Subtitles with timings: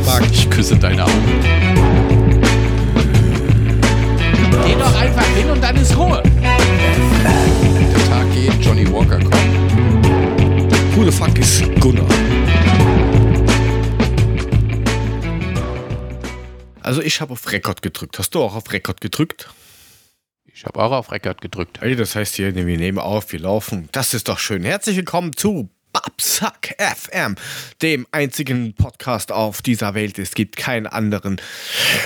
[0.00, 0.30] Steiermark.
[0.32, 1.40] Ich küsse deine Augen.
[4.66, 6.22] Geh doch einfach hin und dann ist Ruhe.
[6.22, 9.34] Der Tag geht, Johnny Walker kommt.
[10.96, 12.06] Who the fuck is Gunnar?
[16.82, 18.18] Also ich habe auf Rekord gedrückt.
[18.18, 19.48] Hast du auch auf Rekord gedrückt?
[20.52, 21.80] Ich habe auch auf Record gedrückt.
[21.80, 23.88] Hey, das heißt hier, wir nehmen auf, wir laufen.
[23.92, 24.64] Das ist doch schön.
[24.64, 27.36] Herzlich willkommen zu Babsack FM,
[27.82, 30.18] dem einzigen Podcast auf dieser Welt.
[30.18, 31.40] Es gibt keinen anderen.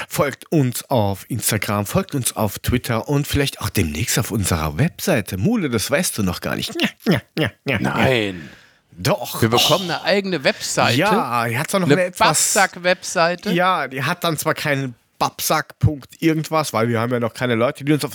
[0.08, 5.36] Folgt uns auf Instagram, folgt uns auf Twitter und vielleicht auch demnächst auf unserer Webseite.
[5.36, 6.74] Mule, das weißt du noch gar nicht.
[7.06, 8.48] Ja, ja, ja, Nein.
[8.96, 9.42] Doch.
[9.42, 10.98] Wir bekommen eine eigene Webseite.
[10.98, 12.54] Ja, die hat zwar noch eine eine etwas.
[12.54, 13.52] Babsack-Webseite.
[13.52, 15.74] Ja, die hat dann zwar keinen Babsack.
[16.20, 18.14] irgendwas, weil wir haben ja noch keine Leute, die uns auf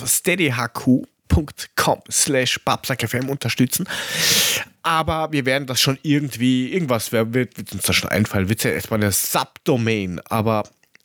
[1.30, 3.86] steadyhq.com slash babsackfm unterstützen.
[4.82, 8.48] Aber wir werden das schon irgendwie, irgendwas wird, wird uns da schon einfallen.
[8.48, 10.64] Wird ja erstmal eine Subdomain, aber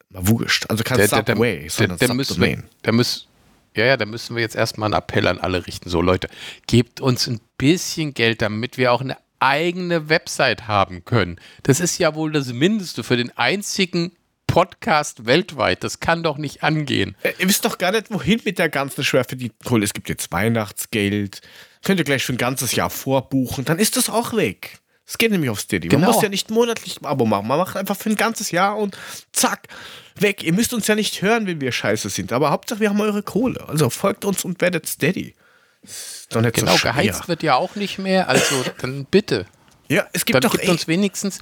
[0.10, 0.66] wurscht.
[0.70, 2.64] Also kein Der- der- der- Subway, Der, der müssen wir, Subdomain.
[2.86, 3.28] der muss,
[3.76, 5.90] ja, ja, da müssen wir jetzt erstmal einen Appell an alle richten.
[5.90, 6.30] So, Leute,
[6.68, 11.38] gebt uns ein bisschen Geld, damit wir auch eine eigene Website haben können.
[11.64, 14.14] Das ist ja wohl das Mindeste für den einzigen
[14.56, 15.84] Podcast weltweit.
[15.84, 17.18] Das kann doch nicht angehen.
[17.24, 19.84] Äh, Ihr wisst doch gar nicht, wohin mit der ganzen schwer verdienten Kohle.
[19.84, 21.42] Es gibt jetzt Weihnachtsgeld.
[21.84, 23.66] Könnt ihr gleich für ein ganzes Jahr vorbuchen.
[23.66, 24.80] Dann ist das auch weg.
[25.06, 25.90] Es geht nämlich auf Steady.
[25.90, 26.14] Man Genau.
[26.14, 27.48] muss ja nicht monatlich ein Abo machen.
[27.48, 28.98] Man macht einfach für ein ganzes Jahr und
[29.34, 29.68] zack,
[30.16, 30.42] weg.
[30.42, 32.32] Ihr müsst uns ja nicht hören, wenn wir scheiße sind.
[32.32, 33.68] Aber Hauptsache, wir haben eure Kohle.
[33.68, 35.36] Also folgt uns und werdet Steady.
[35.84, 36.94] Ist doch nicht Genau, so schwer.
[36.94, 38.30] geheizt wird ja auch nicht mehr.
[38.30, 39.48] Also dann bitte.
[39.90, 41.40] Ja, es gibt Dann doch gibt ey, uns wenigstens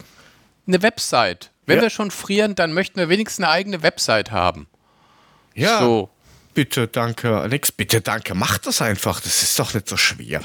[0.68, 1.52] eine Website.
[1.66, 1.84] Wenn Ja.
[1.84, 4.68] wir schon frieren, dann möchten wir wenigstens eine eigene Website haben.
[5.56, 6.10] ja, So.
[6.56, 8.36] Bitte, danke, Alex, bitte, danke.
[8.36, 9.20] Macht das einfach.
[9.20, 10.40] Das ist doch nicht so schwer.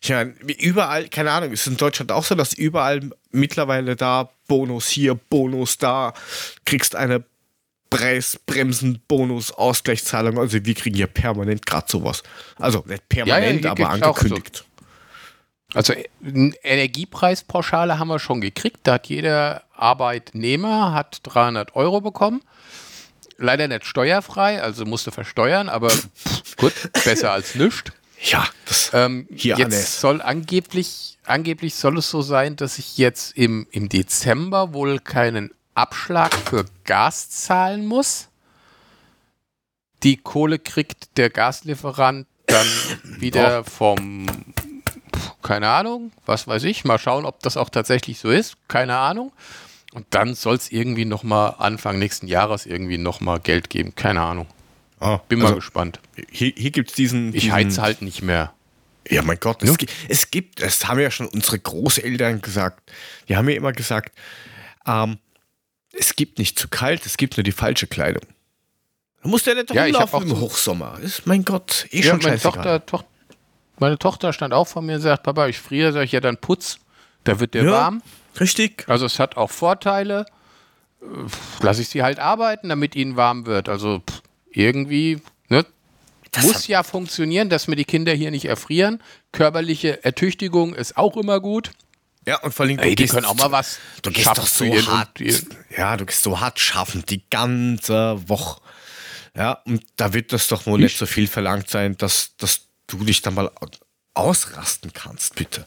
[0.00, 4.30] Ich meine, überall, keine Ahnung, ist es in Deutschland auch so, dass überall mittlerweile da
[4.48, 6.14] Bonus hier, Bonus da,
[6.64, 7.22] kriegst eine
[7.90, 10.36] Preisbremsen, Bonus, Ausgleichszahlung.
[10.38, 12.24] Also wir kriegen hier permanent gerade sowas.
[12.58, 14.64] Also nicht permanent, hier aber gibt's auch angekündigt.
[15.74, 18.80] Also eine Energiepreispauschale haben wir schon gekriegt.
[18.82, 22.42] Da hat jeder Arbeitnehmer hat 300 Euro bekommen.
[23.38, 26.72] Leider nicht steuerfrei, also musste versteuern, aber pff, gut,
[27.04, 27.90] besser als nichts.
[28.20, 29.82] Ja, das Ähm, Hier, jetzt Anne.
[29.82, 35.50] soll angeblich, angeblich soll es so sein, dass ich jetzt im, im Dezember wohl keinen
[35.74, 38.28] Abschlag für Gas zahlen muss.
[40.04, 42.66] Die Kohle kriegt der Gaslieferant dann
[43.02, 44.26] wieder vom,
[45.42, 49.32] keine Ahnung, was weiß ich, mal schauen, ob das auch tatsächlich so ist, keine Ahnung.
[49.92, 54.46] Und dann soll es irgendwie nochmal Anfang nächsten Jahres irgendwie nochmal Geld geben, keine Ahnung.
[55.00, 56.00] ah, Bin mal also, gespannt.
[56.30, 58.52] hier, hier gibt es diesen, Ich diesen heiz halt nicht mehr.
[59.10, 59.76] Ja, mein Gott, es,
[60.08, 62.90] es gibt, es haben ja schon unsere Großeltern gesagt,
[63.28, 64.16] die haben ja immer gesagt,
[64.86, 65.18] ähm,
[65.92, 68.22] es gibt nicht zu kalt, es gibt nur die falsche Kleidung.
[69.22, 70.98] Da musst du ja nicht Ja, ich rumlaufen auch im so- Hochsommer.
[71.02, 72.38] Ist, mein Gott, eh Ja, schon meine.
[72.40, 73.04] Tochter, Toch-
[73.82, 76.38] meine Tochter stand auch vor mir und sagt, Papa, ich friere, sag ich, ja, dann
[76.38, 76.78] putz,
[77.24, 77.70] da wird der Ja.
[77.72, 78.02] warm.
[78.40, 78.84] Richtig.
[78.88, 80.24] Also es hat auch Vorteile.
[81.60, 83.68] Lasse ich sie halt arbeiten, damit ihnen warm wird.
[83.68, 85.66] Also pff, irgendwie, ne?
[86.30, 89.02] Das Muss ja funktionieren, dass mir die Kinder hier nicht erfrieren.
[89.32, 91.72] Körperliche Ertüchtigung ist auch immer gut.
[92.26, 94.64] Ja, und vor allem, Ey, die gehst- können auch mal was Du gehst doch so
[94.86, 95.18] hart.
[95.76, 98.60] Ja, du gehst so hart schaffen, die ganze Woche.
[99.36, 102.98] Ja, und da wird das doch wohl nicht so viel verlangt sein, dass, dass du
[103.04, 103.50] dich dann mal
[104.14, 105.66] ausrasten kannst, bitte.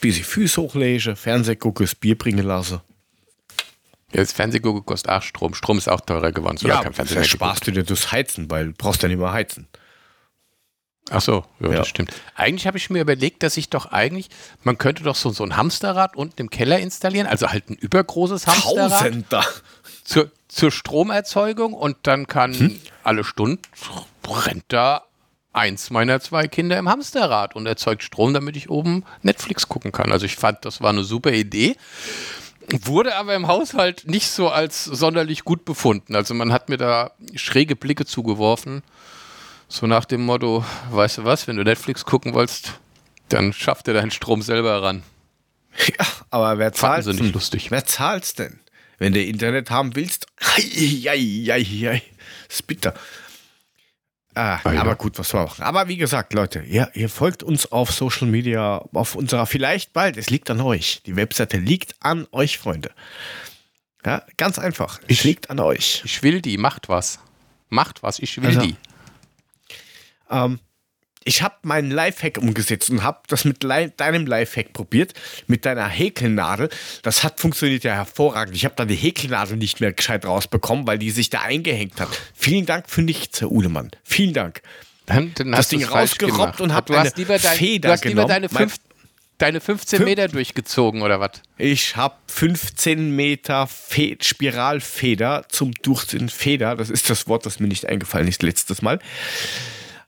[0.00, 2.80] Bisschen Füße hochlegen, Fernseh gucken, das Bier bringen lassen.
[4.12, 5.54] Ja, das Fernsehgucken kostet auch Strom.
[5.54, 6.56] Strom ist auch teurer geworden.
[6.58, 9.32] So Ja, kein mehr versparst du dir das Heizen, weil du brauchst ja nicht mehr
[9.32, 9.68] heizen.
[11.10, 11.76] Ach so, ja, Ja.
[11.78, 12.12] das stimmt.
[12.34, 14.28] Eigentlich habe ich mir überlegt, dass ich doch eigentlich,
[14.64, 18.46] man könnte doch so, so ein Hamsterrad unten im Keller installieren, also halt ein übergroßes
[18.46, 19.44] Hamsterrad Tausender!
[20.04, 22.80] zur, zur Stromerzeugung und dann kann Hm?
[23.04, 23.60] alle Stunden
[24.28, 25.04] rennt da
[25.56, 30.12] eins meiner zwei Kinder im Hamsterrad und erzeugt Strom, damit ich oben Netflix gucken kann.
[30.12, 31.76] Also ich fand, das war eine super Idee.
[32.82, 36.16] Wurde aber im Haushalt nicht so als sonderlich gut befunden.
[36.16, 38.82] Also man hat mir da schräge Blicke zugeworfen.
[39.68, 42.74] So nach dem Motto, weißt du was, wenn du Netflix gucken willst,
[43.28, 45.02] dann schaff dir deinen Strom selber ran.
[45.98, 47.32] Ja, aber wer zahlt sie nicht denn?
[47.32, 47.70] lustig.
[47.70, 48.60] Wer zahlt's denn?
[48.98, 50.26] Wenn du Internet haben willst,
[50.56, 52.02] ei, ei, ei, ei,
[52.48, 52.94] ist bitter.
[54.36, 54.80] Ah, Ah, ja.
[54.82, 55.62] Aber gut, was wir machen.
[55.62, 60.16] Aber wie gesagt, Leute, ihr, ihr folgt uns auf Social Media, auf unserer, vielleicht bald,
[60.18, 61.00] es liegt an euch.
[61.06, 62.90] Die Webseite liegt an euch, Freunde.
[64.04, 64.98] Ja, ganz einfach.
[65.04, 66.02] Es Ich- liegt an euch.
[66.04, 67.18] Ich will die, macht was.
[67.70, 68.76] Macht was, ich will Also- die.
[70.30, 70.60] Ähm,
[71.26, 75.12] ich habe meinen Lifehack umgesetzt und habe das mit deinem Lifehack probiert,
[75.48, 76.70] mit deiner Häkelnadel.
[77.02, 78.54] Das hat funktioniert ja hervorragend.
[78.54, 82.08] Ich habe da die Häkelnadel nicht mehr gescheit rausbekommen, weil die sich da eingehängt hat.
[82.34, 83.90] Vielen Dank für nichts, Herr Uhlemann.
[84.04, 84.62] Vielen Dank.
[85.06, 88.28] Dann, dann das Ding rausgerobbt und habe eine lieber dein, Feder du hast lieber genommen.
[88.28, 88.76] Deine, fünf,
[89.38, 91.42] deine 15 Meter durchgezogen oder was?
[91.58, 96.28] Ich habe 15 Meter Fe Spiralfeder zum Durchziehen.
[96.28, 99.00] Feder, das ist das Wort, das mir nicht eingefallen ist letztes Mal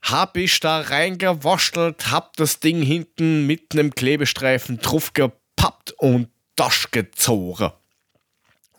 [0.01, 6.91] hab ich da reingewurschtelt, hab das Ding hinten mit einem Klebestreifen drauf gepappt und das
[6.91, 7.71] gezogen.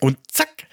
[0.01, 0.67] Und zack,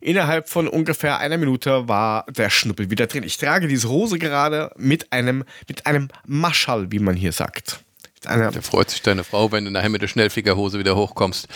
[0.00, 3.24] innerhalb von ungefähr einer Minute war der Schnuppel wieder drin.
[3.24, 7.80] Ich trage diese Hose gerade mit einem, mit einem Maschall, wie man hier sagt.
[8.20, 11.48] Da freut sich deine Frau, wenn du nachher mit der Schnellfliegerhose wieder hochkommst.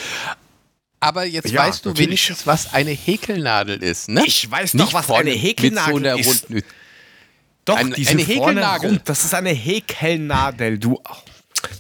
[1.01, 4.25] Aber jetzt ja, weißt du wenigstens, was eine Häkelnadel ist, ne?
[4.27, 6.51] Ich weiß Nicht doch, was eine Häkelnadel so ist.
[6.51, 6.65] Runden,
[7.69, 8.91] doch, ein, diese eine Häkelnadel.
[8.91, 10.79] Rund, das ist eine Häkelnadel.
[10.79, 11.17] Du oh,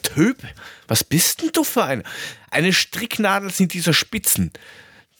[0.03, 0.39] Töp,
[0.87, 2.03] was bist denn du für eine?
[2.51, 4.53] Eine Stricknadel sind diese Spitzen.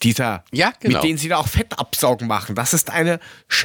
[0.03, 0.99] Dieser, ja, genau.
[0.99, 2.55] mit denen sie da auch Fettabsaugen machen.
[2.55, 3.19] Das ist eine,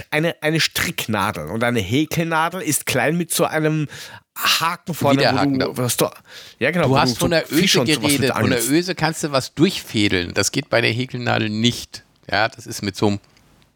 [0.09, 1.47] eine, eine Stricknadel.
[1.47, 3.87] Und eine Häkelnadel ist klein mit so einem
[4.35, 5.19] Haken vorne.
[5.19, 6.09] Widerhaken, wo du, was du,
[6.57, 8.33] ja, genau, du hast von der Öse geredet.
[8.35, 10.33] Von der Öse kannst du was durchfädeln.
[10.33, 12.03] Das geht bei der Häkelnadel nicht.
[12.31, 13.19] Ja, das ist mit so einem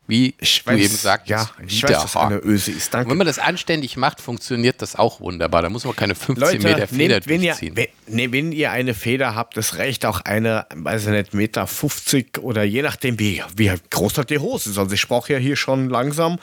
[0.07, 2.94] wie ich du weiß, eben sagst, ja, ich weiß, dass eine Öse ist.
[2.94, 3.09] Danke.
[3.09, 5.62] wenn man das anständig macht, funktioniert das auch wunderbar.
[5.62, 7.75] Da muss man keine 15 Leute, Meter Feder nehmt, wenn durchziehen.
[7.75, 11.68] Ihr, wenn, wenn ihr eine Feder habt, das reicht auch eine, weiß ich nicht, Meter
[11.68, 14.77] 50 oder je nachdem, wie, wie groß hat die Hose ist.
[14.77, 16.39] Also ich brauche ja hier schon langsam.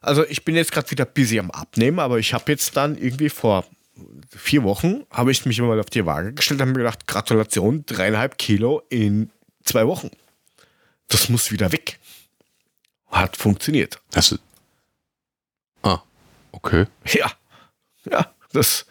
[0.00, 3.28] Also ich bin jetzt gerade wieder busy am Abnehmen, aber ich habe jetzt dann irgendwie
[3.28, 3.64] vor
[4.36, 7.84] vier Wochen, habe ich mich mal auf die Waage gestellt und habe mir gedacht, Gratulation,
[7.86, 9.30] dreieinhalb Kilo in
[9.64, 10.10] zwei Wochen.
[11.08, 11.98] Das muss wieder weg.
[13.16, 13.98] Hat funktioniert.
[14.10, 14.38] Das
[15.82, 16.02] ah,
[16.52, 16.86] okay.
[17.06, 17.32] Ja,
[18.10, 18.84] ja, das,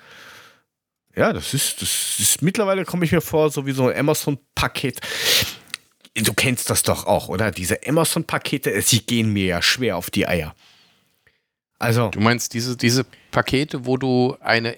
[1.15, 4.99] ja, das ist, das ist, mittlerweile komme ich mir vor, so wie so ein Amazon-Paket.
[6.15, 7.51] Du kennst das doch auch, oder?
[7.51, 10.55] Diese Amazon-Pakete, sie gehen mir ja schwer auf die Eier.
[11.77, 12.09] Also.
[12.09, 14.75] Du meinst diese, diese Pakete, wo du eine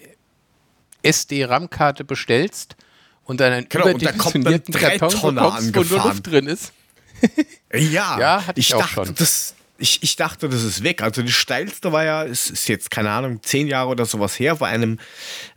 [1.03, 2.75] SD-RAM-Karte bestellst
[3.23, 6.73] und dann einen genau, überdimensionierten Karton bekommst, wo nur Luft drin ist?
[7.73, 9.13] ja, ja ich, ich dachte.
[9.13, 11.01] Das, ich, ich dachte, das ist weg.
[11.01, 14.55] Also das steilste war ja, es ist jetzt, keine Ahnung, zehn Jahre oder sowas her,
[14.55, 14.99] bei einem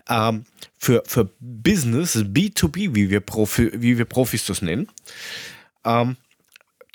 [0.08, 0.44] ähm,
[0.78, 4.88] für, für Business, B2B, wie wir, Profi, wie wir Profis das nennen,
[5.84, 6.16] ähm,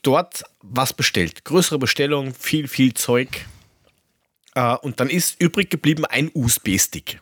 [0.01, 1.45] dort was bestellt.
[1.45, 3.45] Größere Bestellung, viel, viel Zeug.
[4.55, 7.21] Äh, und dann ist übrig geblieben ein USB-Stick.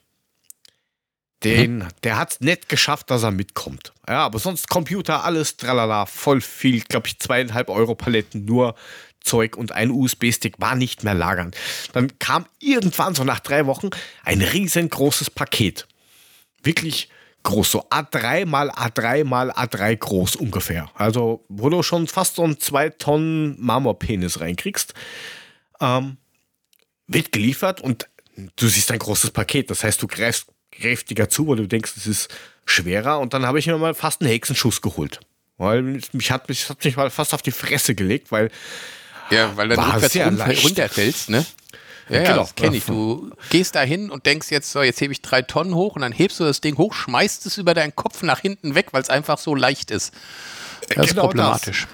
[1.44, 1.88] Den, mhm.
[2.04, 3.94] Der hat es nicht geschafft, dass er mitkommt.
[4.08, 8.76] Ja, aber sonst Computer, alles, tralala, voll viel, glaube ich, zweieinhalb Euro Paletten, nur
[9.20, 11.52] Zeug und ein USB-Stick war nicht mehr lagern.
[11.94, 13.90] Dann kam irgendwann, so nach drei Wochen,
[14.24, 15.88] ein riesengroßes Paket.
[16.62, 17.10] Wirklich
[17.44, 20.90] groß, so A3 mal A3 mal A3 groß ungefähr.
[20.96, 24.94] Also, wo du schon fast so einen 2 Tonnen Marmorpenis reinkriegst,
[25.82, 26.18] ähm,
[27.08, 28.08] wird geliefert und
[28.56, 29.70] du siehst ein großes Paket.
[29.70, 32.34] Das heißt, du greifst kräftiger zu, weil du denkst, es ist
[32.66, 33.20] schwerer.
[33.20, 35.20] Und dann habe ich mir mal fast einen Hexenschuss geholt.
[35.58, 35.82] Weil
[36.12, 38.50] mich hat mich, hat mich mal fast auf die Fresse gelegt, weil.
[39.30, 41.46] Ja, weil du rückwärts runterfällst, ne?
[42.10, 42.42] Ja, ja genau.
[42.42, 42.86] das kenne ich.
[42.86, 46.02] Du gehst da hin und denkst jetzt, so, jetzt hebe ich drei Tonnen hoch und
[46.02, 49.02] dann hebst du das Ding hoch, schmeißt es über deinen Kopf nach hinten weg, weil
[49.02, 50.14] es einfach so leicht ist.
[50.82, 51.88] Das genau ist problematisch.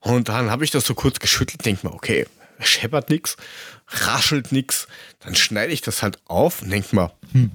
[0.00, 0.12] Das.
[0.12, 2.26] Und dann habe ich das so kurz geschüttelt, denk mir, okay,
[2.60, 3.36] scheppert nichts,
[3.88, 4.88] raschelt nichts.
[5.20, 7.52] Dann schneide ich das halt auf und denk mir, hm,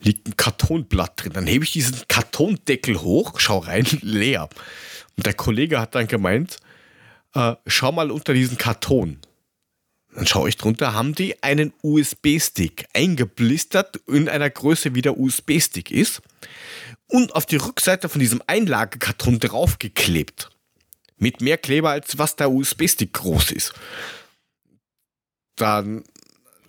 [0.00, 1.32] liegt ein Kartonblatt drin.
[1.32, 4.48] Dann hebe ich diesen Kartondeckel hoch, schau rein, leer.
[5.16, 6.58] Und der Kollege hat dann gemeint,
[7.34, 9.18] äh, schau mal unter diesen Karton.
[10.14, 15.90] Dann schaue ich drunter, haben die einen USB-Stick eingeblistert in einer Größe, wie der USB-Stick
[15.90, 16.20] ist,
[17.06, 20.50] und auf die Rückseite von diesem Einlagekarton draufgeklebt.
[21.16, 23.72] Mit mehr Kleber, als was der USB-Stick groß ist.
[25.56, 26.02] Dann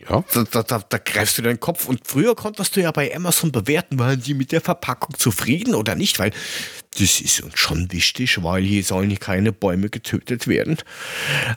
[0.10, 0.24] ja.
[0.34, 1.88] Da, da, da, da, greifst du deinen Kopf.
[1.88, 5.96] Und früher konntest du ja bei Amazon bewerten, waren die mit der Verpackung zufrieden oder
[5.96, 6.32] nicht, weil
[7.00, 10.78] das ist uns schon wichtig, weil hier sollen keine Bäume getötet werden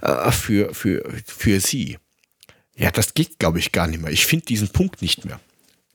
[0.03, 1.99] äh, für, für, für sie.
[2.77, 4.11] Ja, das geht, glaube ich, gar nicht mehr.
[4.11, 5.41] Ich finde diesen Punkt nicht mehr.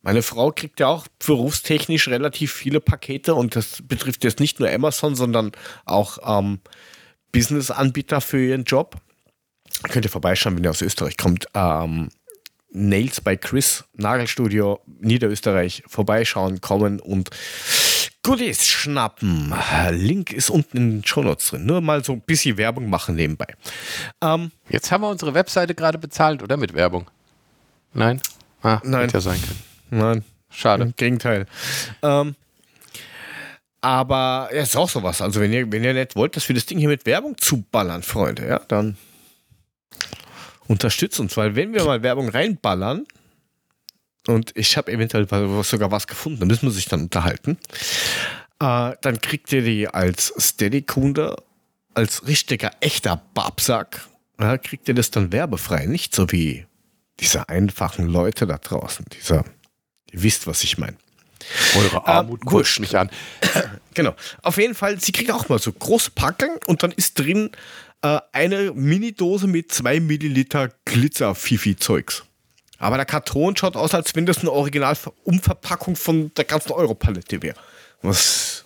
[0.01, 4.69] Meine Frau kriegt ja auch berufstechnisch relativ viele Pakete und das betrifft jetzt nicht nur
[4.69, 5.51] Amazon, sondern
[5.85, 6.59] auch ähm,
[7.33, 8.95] Business-Anbieter für ihren Job.
[9.83, 11.47] Könnt ihr vorbeischauen, wenn ihr aus Österreich kommt.
[11.53, 12.09] Ähm,
[12.71, 17.29] Nails bei Chris, Nagelstudio Niederösterreich, vorbeischauen, kommen und
[18.21, 19.53] Goodies schnappen.
[19.91, 21.65] Link ist unten in den Shownotes drin.
[21.65, 23.47] Nur mal so ein bisschen Werbung machen nebenbei.
[24.21, 26.57] Ähm, Jetzt haben wir unsere Webseite gerade bezahlt, oder?
[26.57, 27.09] Mit Werbung.
[27.93, 28.21] Nein?
[28.61, 29.01] Ah, Nein.
[29.01, 30.01] Hätte ja sein können.
[30.01, 30.83] Nein, Schade.
[30.83, 31.47] im Gegenteil.
[32.03, 32.35] Ähm,
[33.81, 35.21] aber ja, ist auch sowas.
[35.21, 38.03] Also, wenn ihr, wenn ihr nicht wollt, dass wir das Ding hier mit Werbung zuballern,
[38.03, 38.97] Freunde, ja, dann
[40.69, 43.05] unterstützt uns, weil wenn wir mal Werbung reinballern,
[44.27, 45.27] und ich habe eventuell
[45.63, 47.57] sogar was gefunden, da müssen wir sich dann unterhalten,
[48.59, 51.35] äh, dann kriegt ihr die als Steady-Kunde,
[51.95, 54.07] als richtiger, echter Babsack,
[54.39, 56.65] ja, kriegt ihr das dann werbefrei, nicht so wie
[57.19, 59.43] diese einfachen Leute da draußen, dieser,
[60.11, 60.97] ihr wisst, was ich meine.
[61.75, 63.09] Eure Armut Ähm, wurscht mich an.
[63.95, 64.15] Genau.
[64.43, 67.49] Auf jeden Fall, sie kriegt auch mal so große Packung und dann ist drin
[68.01, 72.23] äh, eine Mini-Dose mit zwei Milliliter Glitzer-Fifi-Zeugs.
[72.77, 77.57] Aber der Karton schaut aus, als wenn das eine Original-Umverpackung von der ganzen Europalette wäre.
[78.01, 78.63] Was.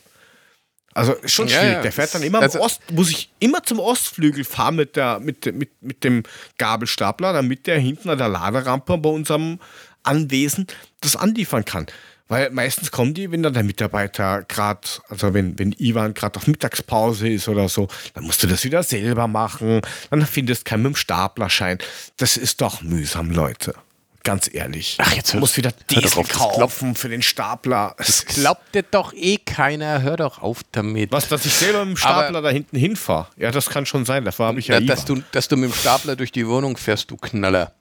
[0.94, 1.82] Also schon Ja, schwierig.
[1.82, 5.44] der fährt dann immer also- Ost, muss ich immer zum Ostflügel fahren mit, der, mit,
[5.48, 6.22] mit, mit dem
[6.60, 9.60] Gabelstapler, damit der hinten an der Laderampe bei unserem
[10.04, 10.68] Anwesen
[11.02, 11.88] das anliefern kann.
[12.34, 16.48] Weil meistens kommen die, wenn dann der Mitarbeiter gerade, also wenn, wenn Ivan gerade auf
[16.48, 19.82] Mittagspause ist oder so, dann musst du das wieder selber machen.
[20.10, 21.78] Dann findest du keinen mit dem Staplerschein.
[22.18, 23.76] Das ist doch mühsam, Leute.
[24.24, 24.96] Ganz ehrlich.
[25.00, 27.94] Ach, jetzt hör- musst wieder Diesel kaufen für den Stapler.
[27.98, 30.02] Das glaubt dir doch eh keiner.
[30.02, 31.12] Hör doch auf damit.
[31.12, 33.28] Was, dass ich selber mit dem Stapler da hinten hinfahre?
[33.36, 34.24] Ja, das kann schon sein.
[34.26, 36.78] Dafür habe ich ja Da, dass, du, dass du mit dem Stapler durch die Wohnung
[36.78, 37.74] fährst, du Knaller.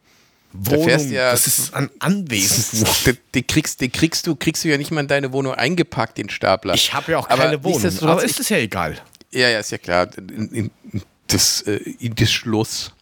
[0.52, 2.87] Wohnung, fährst ja- das ist ein Anwesen.
[3.35, 6.28] Den, kriegst, den kriegst, du, kriegst du ja nicht mal in deine Wohnung eingepackt, den
[6.28, 6.75] Stapler.
[6.75, 7.99] Ich habe ja auch Aber keine Wohnung.
[8.02, 8.99] Aber ich- ist es ja egal.
[9.30, 10.09] Ja, ja, ist ja klar.
[10.18, 12.92] In, in, das, äh, in das Schluss.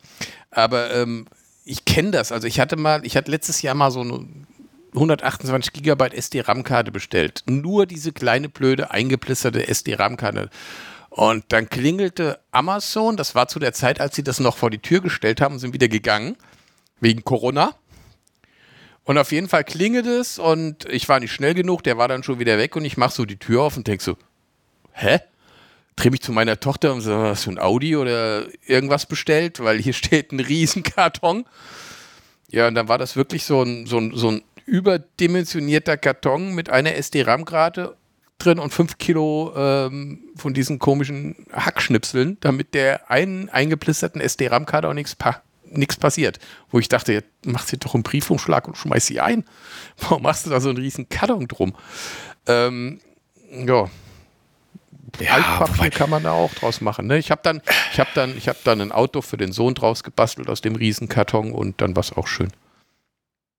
[0.53, 1.27] Aber ähm,
[1.65, 2.31] ich kenne das.
[2.33, 4.27] Also ich hatte mal, ich hatte letztes Jahr mal so eine
[4.95, 7.43] 128 Gigabyte SD-RAM-Karte bestellt.
[7.49, 10.51] Nur diese kleine blöde eingeplisterte SD-RAM-Karte.
[11.11, 14.79] Und dann klingelte Amazon, das war zu der Zeit, als sie das noch vor die
[14.79, 16.37] Tür gestellt haben und sind wieder gegangen,
[17.01, 17.75] wegen Corona.
[19.05, 22.23] Und auf jeden Fall klingelt es und ich war nicht schnell genug, der war dann
[22.23, 24.17] schon wieder weg und ich mache so die Tür auf und denk so,
[24.93, 25.19] hä?
[25.97, 29.61] Dreh mich zu meiner Tochter und sage, hast du ein Audi oder irgendwas bestellt?
[29.61, 31.45] Weil hier steht ein Riesenkarton.
[32.51, 36.71] Ja, und dann war das wirklich so ein, so ein, so ein überdimensionierter Karton mit
[36.71, 37.97] einer SD-RAM-Karte
[38.39, 44.95] drin und fünf Kilo ähm, von diesen komischen Hackschnipseln, damit der einen eingeplisterten SD-RAM-Karte auch
[44.95, 46.39] nichts pa nichts passiert.
[46.71, 49.45] Wo ich dachte, jetzt machst du doch einen Briefumschlag und schmeiß sie ein.
[49.99, 51.75] Warum machst du da so einen riesen Karton drum?
[52.47, 53.01] Ähm,
[53.53, 53.89] ja,
[55.29, 57.07] Altpapier wobei- kann man da auch draus machen.
[57.07, 57.19] Ne?
[57.19, 57.63] Ich habe dann,
[57.93, 60.77] ich hab dann, ich hab dann ein Auto für den Sohn draus gebastelt aus dem
[60.77, 62.51] Riesenkarton und dann war es auch schön.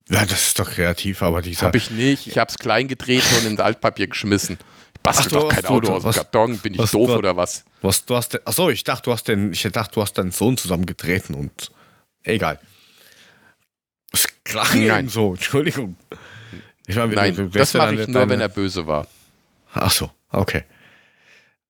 [0.10, 1.68] Ja, das ist doch kreativ, aber dieser.
[1.68, 2.28] Habe ich nicht.
[2.28, 4.58] Ich habe es klein getreten und ins Altpapier geschmissen.
[4.96, 6.58] Ich bastel du doch kein du- Auto du- aus dem Karton.
[6.60, 7.66] Bin ich was- doof was- oder was?
[7.82, 10.58] Was, du hast achso, ich dachte, du hast den, ich dachte, du hast deinen Sohn
[10.58, 11.72] zusammengetreten und
[12.24, 12.60] egal.
[14.12, 15.10] Das klang Nein.
[15.10, 15.96] so, Entschuldigung.
[16.88, 19.08] Ich meine, Nein, du- das mache ich nicht nur, wenn er böse war.
[19.74, 20.64] Ach so, okay.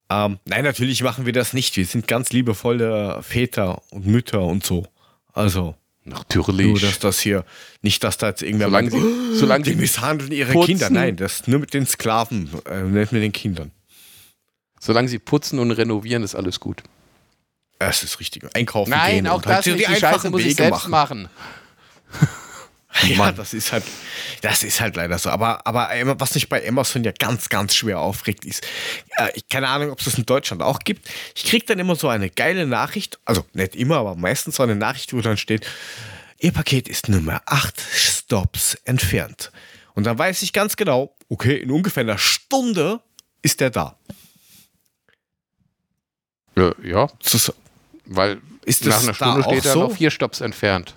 [0.09, 1.77] Ähm, nein, natürlich machen wir das nicht.
[1.77, 4.85] Wir sind ganz liebevolle Väter und Mütter und so.
[5.33, 6.81] Also, nur, Natürlich.
[6.81, 7.45] dass das hier,
[7.81, 10.67] nicht, dass da jetzt irgendwer Solange meint, sie, solange die sie, misshandeln ihre putzen.
[10.67, 10.89] Kinder.
[10.89, 13.71] Nein, das nur mit den Sklaven, äh, nicht mit den Kindern.
[14.79, 16.81] solange sie putzen und renovieren, ist alles gut.
[17.87, 18.43] Das ist richtig.
[18.53, 19.79] Einkaufen Nein, gehen auch und halt das nicht.
[19.79, 21.29] Die einfachen Scheiße muss ich Wege selbst machen.
[23.03, 23.85] Ja, das ist halt,
[24.41, 25.29] das ist halt leider so.
[25.29, 28.65] Aber, aber was mich bei Amazon ja ganz, ganz schwer aufregt, ist,
[29.15, 31.09] äh, ich keine Ahnung, ob es das in Deutschland auch gibt.
[31.33, 34.75] Ich kriege dann immer so eine geile Nachricht, also nicht immer, aber meistens so eine
[34.75, 35.65] Nachricht, wo dann steht,
[36.39, 39.53] Ihr Paket ist Nummer 8 Stops entfernt.
[39.93, 42.99] Und dann weiß ich ganz genau, okay, in ungefähr einer Stunde
[43.41, 43.97] ist der da.
[46.57, 47.53] Ja, ja Das,
[48.15, 49.79] weil Ist nach das einer Stunde steht er so?
[49.87, 50.95] noch vier Stops entfernt.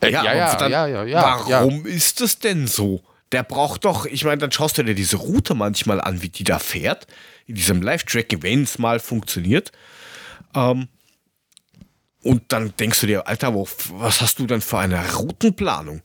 [0.00, 1.40] Äh, ja, aber ja, dann- ja, ja, ja.
[1.48, 1.60] ja.
[1.60, 3.02] Warum ist es denn so?
[3.32, 6.42] Der braucht doch, ich meine, dann schaust du dir diese Route manchmal an, wie die
[6.44, 7.06] da fährt,
[7.46, 9.70] in diesem Live-Tracking, wenn es mal funktioniert.
[10.54, 10.88] Ähm,
[12.22, 16.02] und dann denkst du dir, Alter, wo, was hast du denn für eine Routenplanung?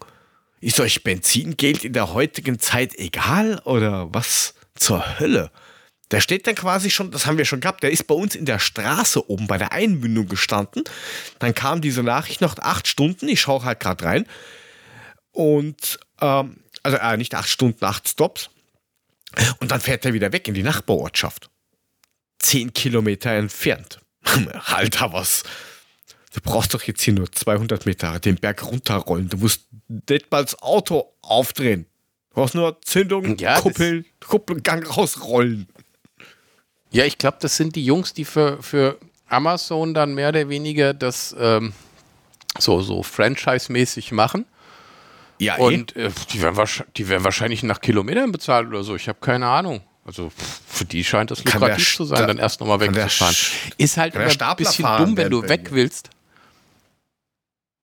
[0.62, 5.52] Ist euch Benzingeld in der heutigen Zeit egal oder was zur Hölle?
[6.12, 8.46] Der steht dann quasi schon, das haben wir schon gehabt, der ist bei uns in
[8.46, 10.84] der Straße oben bei der Einmündung gestanden.
[11.40, 14.28] Dann kam diese Nachricht nach acht Stunden, ich schaue halt gerade rein.
[15.32, 18.50] Und, ähm, also äh, nicht acht Stunden, acht Stops.
[19.60, 21.50] Und dann fährt er wieder weg in die Nachbarortschaft.
[22.40, 24.00] Zehn Kilometer entfernt.
[24.66, 25.44] Alter, was?
[26.34, 29.30] Du brauchst doch jetzt hier nur 200 Meter den Berg runterrollen.
[29.30, 31.86] Du musst nicht mal das Auto aufdrehen.
[32.30, 35.68] Du brauchst nur Zündung, Ja, Kuppel, Kuppelgang rausrollen.
[36.96, 38.98] Ja, ich glaube, das sind die Jungs, die für, für
[39.28, 41.74] Amazon dann mehr oder weniger das ähm,
[42.58, 44.46] so, so Franchise-mäßig machen.
[45.38, 48.96] Ja, Und äh, die, werden die werden wahrscheinlich nach Kilometern bezahlt oder so.
[48.96, 49.82] Ich habe keine Ahnung.
[50.06, 50.32] Also
[50.68, 53.36] für die scheint der lukrativ zu sein, dann erst nochmal wegzufahren.
[53.78, 56.12] Ist halt ein bisschen dumm, wenn du weg willst.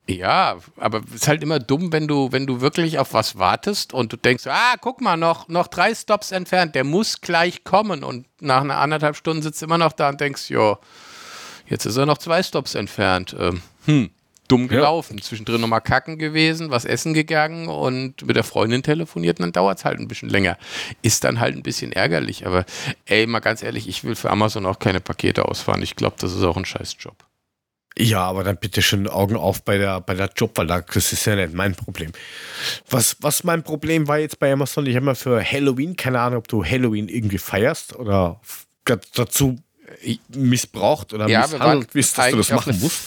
[0.09, 4.13] Ja, aber ist halt immer dumm, wenn du, wenn du wirklich auf was wartest und
[4.13, 8.27] du denkst, ah, guck mal, noch, noch drei Stops entfernt, der muss gleich kommen und
[8.41, 10.77] nach einer anderthalb Stunden sitzt du immer noch da und denkst, jo,
[11.67, 13.37] jetzt ist er noch zwei Stops entfernt.
[13.39, 14.11] Ähm, hm,
[14.49, 15.23] dumm gelaufen.
[15.23, 19.79] Zwischendrin nochmal kacken gewesen, was essen gegangen und mit der Freundin telefoniert und dann dauert
[19.79, 20.59] es halt ein bisschen länger.
[21.03, 22.65] Ist dann halt ein bisschen ärgerlich, aber
[23.07, 25.81] ey, mal ganz ehrlich, ich will für Amazon auch keine Pakete ausfahren.
[25.81, 27.17] Ich glaube, das ist auch ein Scheißjob.
[27.99, 31.25] Ja, aber dann bitte schön Augen auf bei der, bei der Job, weil das ist
[31.27, 32.13] ja nicht mein Problem.
[32.89, 36.39] Was, was mein Problem war jetzt bei Amazon, ich habe mal für Halloween, keine Ahnung,
[36.39, 38.41] ob du Halloween irgendwie feierst oder
[39.15, 39.59] dazu
[40.29, 43.01] missbraucht oder Ja, misshandelt bist, dass du das machen musst.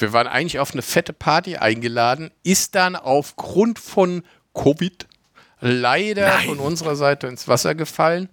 [0.00, 5.06] Wir waren eigentlich auf eine fette Party eingeladen, ist dann aufgrund von Covid
[5.60, 6.48] leider Nein.
[6.48, 8.28] von unserer Seite ins Wasser gefallen,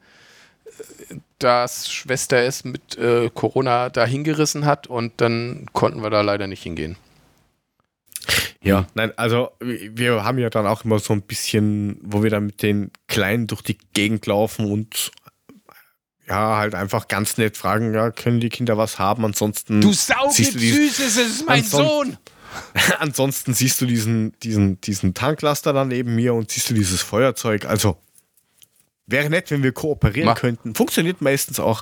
[1.40, 6.48] dass Schwester es mit äh, Corona da hingerissen hat und dann konnten wir da leider
[6.48, 6.96] nicht hingehen.
[8.62, 12.46] Ja, nein, also wir haben ja dann auch immer so ein bisschen, wo wir dann
[12.46, 15.12] mit den Kleinen durch die Gegend laufen und
[16.28, 19.26] ja, halt einfach ganz nett fragen, ja, können die Kinder was haben?
[19.26, 22.18] Ansonsten siehst du die, Süßes, es ist mein Anson- Sohn!
[23.00, 27.66] ansonsten siehst du diesen, diesen, diesen Tanklaster da neben mir und siehst du dieses Feuerzeug.
[27.66, 27.98] Also
[29.08, 30.40] wäre nett, wenn wir kooperieren Mach.
[30.40, 30.76] könnten.
[30.76, 31.82] Funktioniert meistens auch.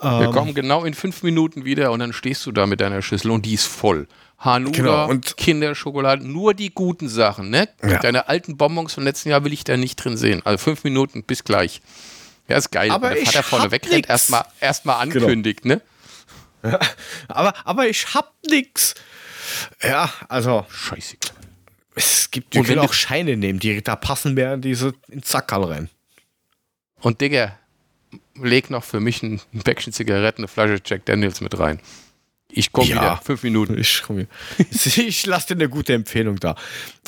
[0.00, 3.00] Wir Ähm, kommen genau in fünf Minuten wieder und dann stehst du da mit deiner
[3.00, 4.06] Schüssel und die ist voll.
[4.38, 7.68] Hanuta, Genau, und- Kinderschokolade, nur die guten Sachen, ne?
[7.82, 8.00] Ja.
[8.00, 10.42] Deine alten Bonbons vom letzten Jahr will ich da nicht drin sehen.
[10.44, 11.80] Also fünf Minuten, bis gleich.
[12.48, 12.90] Ja, ist geil.
[12.90, 15.24] Aber Wenn der Vater vorne wegrennt, erstmal erst mal Genau.
[15.24, 15.80] ankündigt, ne?
[17.28, 18.94] aber, aber ich hab nix.
[19.82, 21.16] Ja, also Scheiße.
[21.94, 25.64] es gibt, wenn können auch Scheine nehmen, die da passen mehr in diese ins Sackerl
[25.64, 25.90] rein.
[27.00, 27.58] Und Digga,
[28.40, 31.80] leg noch für mich ein Päckchen Zigaretten, eine Flasche Jack Daniels mit rein.
[32.50, 32.94] Ich komme Ja.
[32.96, 33.16] wieder.
[33.24, 33.76] Fünf Minuten.
[33.78, 34.02] Ich,
[34.96, 36.54] ich lasse dir eine gute Empfehlung da.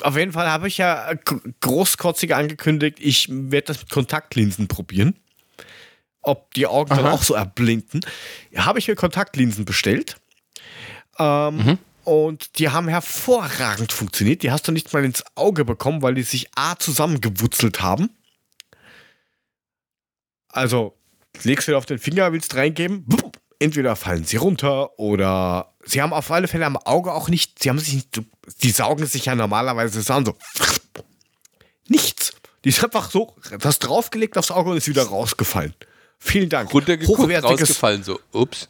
[0.02, 5.14] Auf jeden Fall habe ich ja gr- großkotzig angekündigt, ich werde das mit Kontaktlinsen probieren.
[6.22, 7.12] Ob die Augen dann Aha.
[7.12, 8.00] auch so erblinden.
[8.56, 10.16] Habe ich mir Kontaktlinsen bestellt.
[11.18, 11.78] Ähm, Mhm.
[12.02, 14.42] Und die haben hervorragend funktioniert.
[14.44, 18.10] Die hast du nicht mal ins Auge bekommen, weil die sich A zusammengewurzelt haben.
[20.56, 20.96] Also,
[21.42, 26.12] legst du auf den Finger, willst reingeben, bup, entweder fallen sie runter oder sie haben
[26.12, 28.22] auf alle Fälle am Auge auch nicht, sie haben sich nicht,
[28.62, 30.34] die saugen sich ja normalerweise an, so
[31.88, 32.32] nichts.
[32.64, 35.74] Die ist einfach so, das draufgelegt aufs Auge und ist wieder rausgefallen.
[36.18, 36.72] Vielen Dank.
[36.72, 38.18] Runtergeguckt, rausgefallen, so.
[38.32, 38.68] Ups.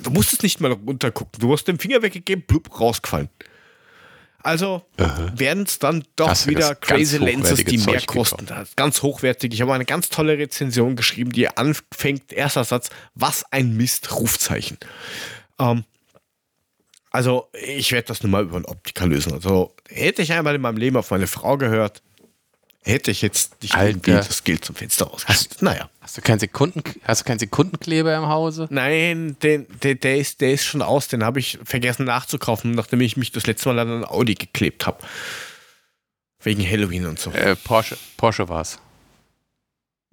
[0.00, 1.40] du musstest nicht mal runtergucken.
[1.40, 3.30] Du hast den Finger weggegeben, blub, rausgefallen.
[4.42, 4.82] Also
[5.36, 8.46] werden es dann doch wieder das ganz crazy Lenses, die mehr Zeug kosten.
[8.76, 9.52] Ganz hochwertig.
[9.52, 14.78] Ich habe eine ganz tolle Rezension geschrieben, die anfängt, erster Satz, was ein Mist, Rufzeichen.
[15.58, 15.84] Ähm,
[17.10, 19.32] also ich werde das nun mal über einen Optiker lösen.
[19.34, 22.02] Also hätte ich einmal in meinem Leben auf meine Frau gehört,
[22.82, 23.88] hätte ich jetzt nicht Alter.
[23.88, 25.58] irgendwie das Geld zum Fenster rausgeschmissen.
[25.60, 25.90] Naja.
[26.02, 28.66] Hast du keinen Sekunden, hast du keinen Sekundenkleber im Hause?
[28.70, 31.06] Nein, den, der, der, ist, der ist schon aus.
[31.08, 34.86] Den habe ich vergessen nachzukaufen, nachdem ich mich das letzte Mal an einen Audi geklebt
[34.86, 34.98] habe.
[36.42, 37.30] Wegen Halloween und so.
[37.30, 38.80] Äh, Porsche, Porsche war's.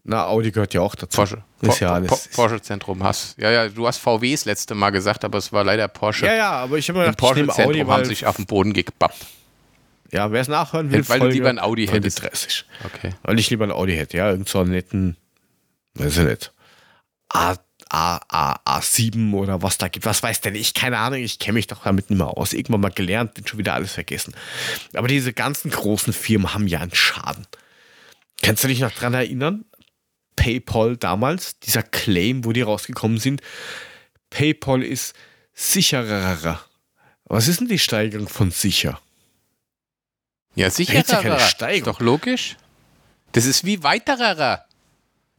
[0.04, 1.15] Na, Audi gehört ja auch dazu.
[1.17, 1.43] Porsche.
[1.62, 3.38] Ist ja alles- Po- Porsche-Zentrum hast.
[3.39, 6.25] Ja, ja, du hast VWs letzte Mal gesagt, aber es war leider Porsche.
[6.28, 8.36] Ja, ja, aber ich habe mir Im gedacht, ich nehme Audi, Porsche-Zentrum haben sich auf
[8.38, 9.25] den Boden gebappt.
[10.12, 12.21] ja, wer es nachhören will, Weil du Folge lieber ein Audi hättest.
[12.21, 12.65] 30.
[12.86, 13.10] Okay.
[13.23, 15.17] Weil ich lieber ein Audi hätte, ja, irgend so einen netten,
[15.99, 16.53] weiß ich nicht,
[17.29, 17.55] A,
[17.89, 20.05] A, A, A7 oder was da gibt.
[20.05, 20.73] Was weiß denn ich?
[20.73, 22.53] Keine Ahnung, ich kenne mich doch damit nicht mehr aus.
[22.53, 24.35] Irgendwann mal gelernt, bin schon wieder alles vergessen.
[24.93, 27.47] Aber diese ganzen großen Firmen haben ja einen Schaden.
[28.41, 29.65] Kannst du dich noch dran erinnern?
[30.35, 33.41] PayPal damals, dieser Claim, wo die rausgekommen sind.
[34.29, 35.13] PayPal ist
[35.53, 36.63] sicherer.
[37.25, 39.01] Was ist denn die Steigerung von sicher?
[40.55, 40.93] Ja, sicher.
[40.93, 41.93] gibt's ja keine Ist Steigerung.
[41.93, 42.55] doch logisch.
[43.33, 44.65] Das ist wie weiterer.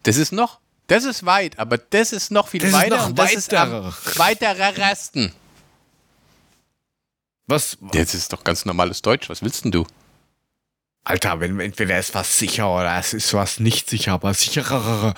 [0.03, 3.07] Das ist noch, das ist weit, aber das ist noch viel Das ist weiter noch
[3.09, 3.95] und das ist am weiterer.
[4.17, 5.33] weiterer Rasten.
[7.47, 7.77] Was?
[7.93, 9.29] Das ist doch ganz normales Deutsch.
[9.29, 9.87] Was willst denn du?
[11.05, 15.15] Alter, wenn entweder ist was sicher oder es ist was nicht sicher, aber sicherer.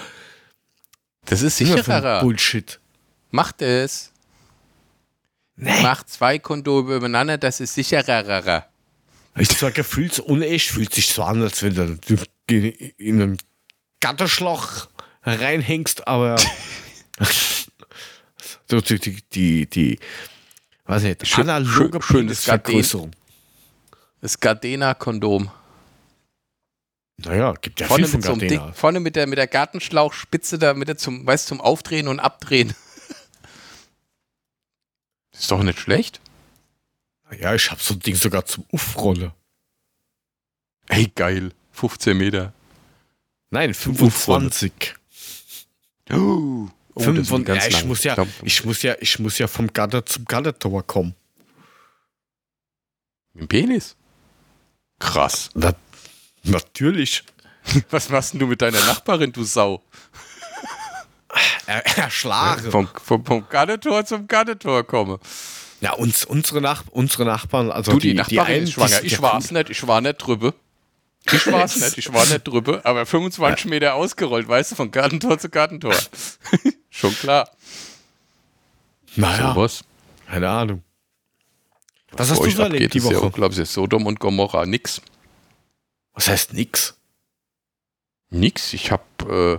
[1.24, 2.20] Das ist sicherer.
[2.20, 2.80] Bullshit.
[3.30, 4.12] Macht es.
[5.56, 5.82] Nee.
[5.82, 8.66] Macht zwei Kondome übereinander, das ist sicherer.
[9.36, 11.98] Ich sag, gefühlsunecht fühlt sich so an, als wenn du
[12.48, 13.38] in einen
[14.02, 14.88] Gatterschloch
[15.22, 16.36] reinhängst, aber
[18.70, 19.98] so die, die, die, die
[20.84, 23.12] weiß nicht, Schön- analoge schön- schönes Penisvergrößerung.
[24.20, 25.50] Das Gardena-Kondom.
[27.18, 28.64] Naja, gibt ja vorne, viel von so Gardena.
[28.66, 32.20] Ding, vorne mit der, mit der Gartenschlauchspitze da mit der zum, weißt, zum Aufdrehen und
[32.20, 32.74] Abdrehen.
[35.32, 36.20] Ist doch nicht schlecht.
[37.38, 39.32] Ja, ich hab so ein Ding sogar zum Uffrolle.
[40.88, 41.52] Ey, geil.
[41.72, 42.52] 15 Meter.
[43.52, 44.72] Nein, 25.
[46.10, 47.88] Oh, das ist 25 ganz ja, ich lang.
[47.88, 51.14] muss ja, ich muss ja, ich muss ja vom Gatter zum Gattertor kommen.
[53.34, 53.94] Mit dem Penis.
[54.98, 55.50] Krass.
[55.54, 55.74] Na,
[56.44, 57.24] natürlich.
[57.90, 59.82] Was machst denn du mit deiner Nachbarin, du Sau?
[61.66, 62.70] Er, erschlagen.
[62.70, 65.18] Vom, vom, vom Gartentor zum Gartentor komme.
[65.80, 69.00] Ja, uns, unsere, Nach unsere Nachbarn, also Du, die, die, Nachbarin einen, ist schwanger.
[69.00, 70.52] die- Ich war's nicht, ich war nicht drüber.
[71.30, 75.38] Ich war's nicht, ich war nicht drüber, aber 25 Meter ausgerollt, weißt du, von Gartentor
[75.38, 75.94] zu Gartentor.
[76.90, 77.48] Schon klar.
[79.14, 79.84] Naja, was?
[80.26, 80.82] keine Ahnung.
[82.12, 83.26] Was hast Bei du so erlebt abgeht, die ist ja Woche?
[83.26, 83.68] unglaublich.
[83.68, 85.00] Sodom und Gomorra, nix.
[86.14, 86.94] Was heißt nix?
[88.30, 88.72] Nix.
[88.72, 89.58] Ich hab äh,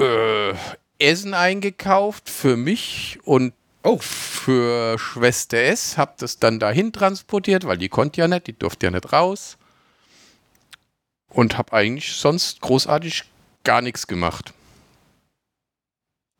[0.00, 0.54] äh,
[0.98, 3.52] Essen eingekauft für mich und
[3.84, 3.98] Oh.
[3.98, 5.98] für Schwester S.
[5.98, 9.58] Hab das dann dahin transportiert, weil die konnte ja nicht, die durfte ja nicht raus.
[11.28, 13.24] Und hab eigentlich sonst großartig
[13.62, 14.54] gar nichts gemacht.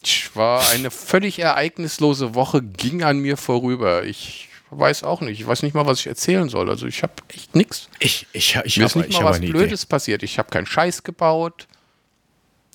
[0.02, 4.04] Ich war eine völlig ereignislose Woche, ging an mir vorüber.
[4.04, 5.40] Ich weiß auch nicht.
[5.40, 6.70] Ich weiß nicht mal, was ich erzählen soll.
[6.70, 7.88] Also ich habe echt nichts.
[7.98, 10.22] Ich, ich, ich ist habe nicht ich mal was Blödes passiert.
[10.22, 11.66] Ich habe keinen Scheiß gebaut.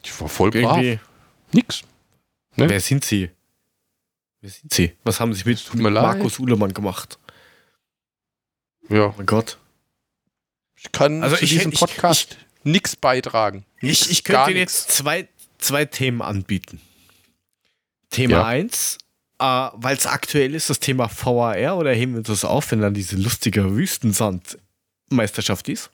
[0.04, 0.62] Ich war voll Idee.
[0.62, 1.00] brav.
[1.52, 1.82] Nix.
[2.56, 2.70] Ne?
[2.70, 3.30] Wer sind Sie?
[4.42, 4.96] Wer sind Sie?
[5.04, 5.92] Was haben Sie mit, mit.
[5.94, 7.20] Markus Uhlemann gemacht?
[8.90, 9.08] Ja.
[9.08, 9.58] Oh mein Gott.
[10.78, 13.66] Ich kann Also zu ich- diesem Podcast nichts beitragen.
[13.82, 16.80] Ich, ich könnte Ihnen jetzt zwei, zwei Themen anbieten.
[18.10, 18.46] Thema Ja.
[18.46, 18.98] 1,
[19.40, 22.82] äh, weil es aktuell ist, das Thema VAR, oder heben wir uns das auf, wenn
[22.82, 25.92] dann diese lustige Wüstensand-Meisterschaft ist,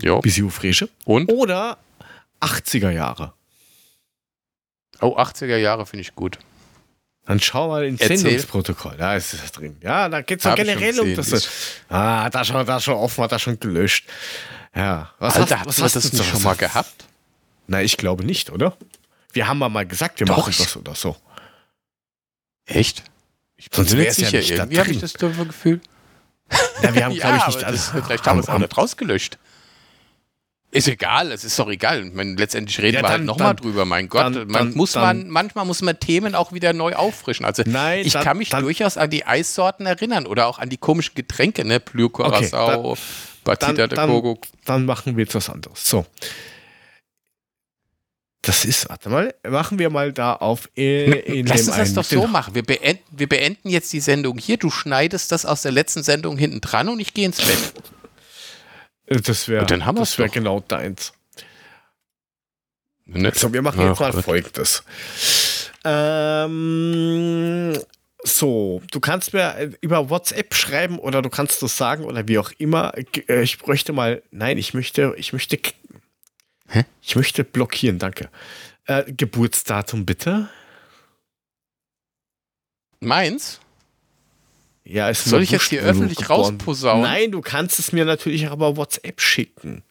[0.00, 0.18] Ja.
[0.20, 0.88] bis Frische.
[1.04, 1.30] Und?
[1.30, 1.78] Oder
[2.40, 3.32] 80er Jahre.
[5.00, 6.38] Oh, 80er Jahre finde ich gut.
[7.28, 8.16] Dann schau mal ins Erzähl.
[8.18, 8.96] Sendungsprotokoll.
[8.96, 9.76] Da ist es drin.
[9.82, 11.30] Ja, da geht es ich generell um das.
[11.30, 11.50] gesehen.
[11.90, 14.06] Ah, da schon, da schon offen, hat da schon gelöscht.
[14.74, 17.04] Ja, was Alter, hast, was hast das du zu- schon mal gehabt?
[17.66, 18.76] Nein, ich glaube nicht, oder?
[19.34, 21.16] Wir haben mal gesagt, wir Doch, machen das oder so.
[22.64, 23.02] Echt?
[23.56, 24.38] Ich bin Sonst mir nicht wär's ja sicher.
[24.38, 25.80] nicht Irgendwie habe ich das doofe Gefühl.
[26.82, 27.90] Ja, wir haben, glaube ich, Ja, nicht alles.
[27.92, 29.36] das, vielleicht haben wir es auch nicht rausgelöscht.
[30.70, 32.06] Ist egal, es ist doch egal.
[32.06, 33.86] Ich meine, letztendlich reden Ja, wir halt nochmal drüber.
[33.86, 37.46] Mein Gott, dann- man dann- muss man, manchmal muss man Themen auch wieder neu auffrischen.
[37.46, 41.14] Also Nein, ich kann mich durchaus an die Eissorten erinnern oder auch an die komischen
[41.14, 41.80] Getränke, ne?
[41.80, 42.96] Plür Curacao,
[43.44, 44.40] Batida dann- de Coco.
[44.66, 45.88] Dann machen wir jetzt was anderes.
[45.88, 46.04] So.
[48.42, 51.04] Das ist, warte mal, machen wir mal da auf äh,
[51.38, 52.54] in Lass uns das doch so machen.
[52.54, 54.58] Wir beenden, wir beenden jetzt die Sendung hier.
[54.58, 57.72] Du schneidest das aus der letzten Sendung hinten dran und ich gehe ins Bett.
[59.08, 61.12] Äh, Das wäre wär genau deins.
[63.06, 63.32] Ne?
[63.34, 64.24] So, wir machen Ach jetzt mal Gott.
[64.24, 64.82] folgendes.
[65.84, 67.78] Ähm,
[68.22, 72.38] so, du kannst mir äh, über WhatsApp schreiben oder du kannst das sagen oder wie
[72.38, 72.92] auch immer.
[72.96, 75.58] Äh, Ich bräuchte mal, nein, ich möchte, ich möchte,
[76.68, 76.84] Hä?
[77.00, 78.28] ich möchte blockieren, danke.
[78.86, 80.50] Äh, Geburtsdatum bitte.
[83.00, 83.60] Meins?
[84.90, 87.02] Ja, ist Soll ich jetzt hier öffentlich geboren- rausposaunen?
[87.02, 89.82] Nein, du kannst es mir natürlich auch über WhatsApp schicken.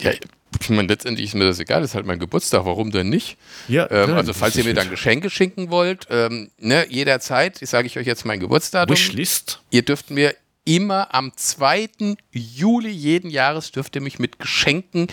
[0.00, 0.12] Ja,
[0.60, 3.38] ich meine, letztendlich ist mir das egal, das ist halt mein Geburtstag, warum denn nicht?
[3.68, 7.86] Ja, Ähm, nein, also, falls ihr mir dann Geschenke schenken wollt, ähm, ne, jederzeit, sage
[7.86, 8.94] ich euch jetzt mein Geburtsdatum.
[8.94, 9.60] Wishlist.
[9.70, 12.16] Ihr dürft mir immer am 2.
[12.32, 15.06] Juli jeden Jahres dürft ihr mich mit Geschenken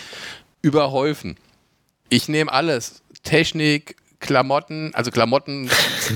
[0.61, 1.37] überhäufen.
[2.09, 3.01] Ich nehme alles.
[3.23, 5.69] Technik, Klamotten, also Klamotten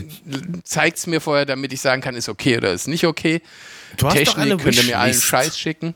[0.63, 3.41] zeigt es mir vorher, damit ich sagen kann, ist okay oder ist nicht okay.
[3.97, 5.13] Du hast doch Technik eine könnt ihr mir allen.
[5.13, 5.95] Scheiß schicken.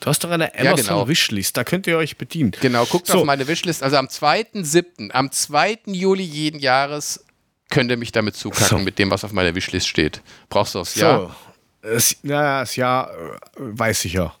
[0.00, 1.08] Du hast doch eine Ja, Amazon genau.
[1.08, 2.52] Wishlist, da könnt ihr euch bedienen.
[2.60, 3.18] Genau, guckt So.
[3.18, 3.82] auf meine Wishlist.
[3.82, 5.80] Also am 2.7., am 2.
[5.86, 7.24] Juli jeden Jahres
[7.70, 8.78] könnt ihr mich damit zukacken, So.
[8.78, 10.22] mit dem, was auf meiner Wishlist steht.
[10.48, 11.36] Brauchst du aufs Jahr?
[11.82, 11.88] So.
[11.88, 14.34] Es, na, das Jahr äh, weiß ich ja.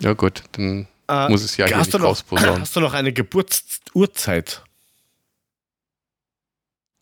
[0.00, 2.60] Ja gut, dann Äh, muss es ja hier nicht rausposaunen.
[2.62, 4.62] hast du noch eine Geburtsurzeit?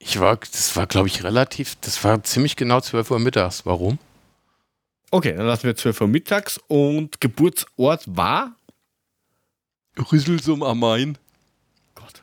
[0.07, 3.65] Ich war, das war glaube ich relativ, das war ziemlich genau 12 Uhr mittags.
[3.65, 3.99] Warum?
[5.11, 8.55] Okay, dann lassen wir 12 Uhr mittags und Geburtsort war?
[10.13, 11.17] Rüsselsum am Main.
[11.95, 12.23] Gott.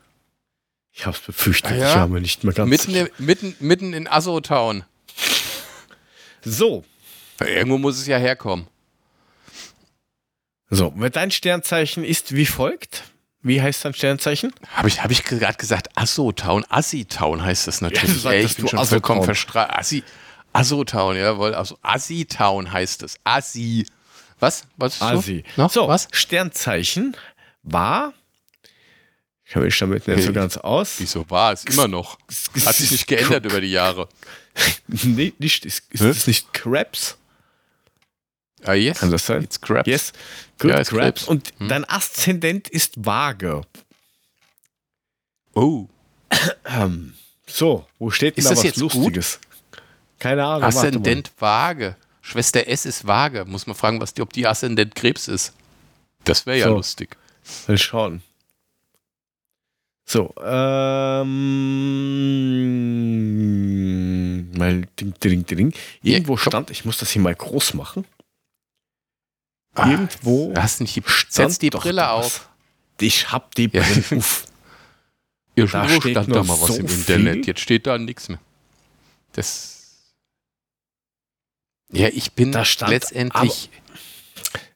[0.92, 1.88] Ich hab's befürchtet, Ah ja?
[1.90, 3.08] ich war mir nicht mehr ganz Mitten, sicher.
[3.18, 4.84] mitten, mitten in Assotown.
[6.44, 6.84] So,
[7.40, 8.68] Irgendwo muss es ja herkommen.
[10.70, 13.04] so, dein Sternzeichen ist wie folgt.
[13.42, 14.52] Wie heißt dein Sternzeichen?
[14.74, 18.22] Habe ich, hab ich gerade gesagt, Assotown, Assitown heißt das natürlich.
[18.22, 19.24] Ja, Ey, ich bin schon vollkommen Assotown.
[19.24, 19.70] verstrahlt.
[19.72, 20.04] Assi,
[20.52, 21.54] Asotown, jawohl.
[21.54, 23.16] Also Assi-Town heißt es.
[23.24, 23.86] Assi.
[24.38, 24.64] Was?
[24.76, 25.44] Was ist Asi.
[25.56, 25.62] So?
[25.62, 25.70] Noch?
[25.72, 26.08] So, Was?
[26.12, 27.16] Sternzeichen
[27.62, 28.12] war.
[29.44, 30.32] Ich habe mich damit nicht so Hey.
[30.32, 30.94] ganz aus.
[30.98, 31.64] Wieso war es?
[31.64, 32.18] Immer noch.
[32.64, 34.08] Hat sich nicht geändert über die Jahre.
[34.86, 37.16] Nee, nicht, ist, ist das nicht Krebs?
[38.64, 39.00] Ah, yes.
[39.00, 39.42] Kann das sein?
[39.42, 39.86] It's crap.
[39.86, 40.12] Yes.
[40.58, 40.88] Good Ja, Krebs.
[40.90, 41.24] Krebs.
[41.28, 41.68] Und Hm.
[41.68, 43.62] dein Aszendent ist Waage.
[45.54, 45.86] Oh.
[46.64, 47.14] Ähm,
[47.46, 48.94] so, wo steht denn Ist da das was jetzt gut?
[48.94, 49.38] Lustiges?
[50.18, 50.62] Keine Ahnung.
[50.64, 51.96] Aszendent Waage.
[52.20, 53.44] Schwester S ist Waage.
[53.44, 55.52] Muss man fragen, was die, ob die Aszendent Krebs ist.
[56.24, 56.74] Das wäre ja So.
[56.76, 57.16] lustig.
[57.66, 58.22] Mal schauen.
[60.04, 60.32] So,
[63.62, 65.72] ähm, mal ding, ding, ding.
[66.02, 68.04] Irgendwo Ja, stand, ich muss das hier mal groß machen.
[69.74, 72.08] Ah, Irgendwo Hast nicht die, setz die Brille was.
[72.10, 72.48] auf.
[73.00, 73.82] Ich hab die Ja.
[73.82, 74.44] Brille auf.
[75.54, 76.98] Irgendwo Da stand da mal was so im viel.
[77.16, 77.46] Internet.
[77.46, 78.38] Jetzt steht da nichts mehr.
[79.32, 79.68] Das.
[81.90, 83.70] Ja, ich bin Da stand letztendlich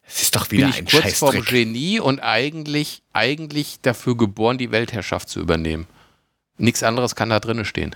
[0.07, 1.43] Es ist doch bin wieder ich ein kurz vorm.
[1.43, 5.87] Genie und eigentlich, eigentlich dafür geboren, die Weltherrschaft zu übernehmen.
[6.57, 7.95] Nichts anderes kann da drinne stehen.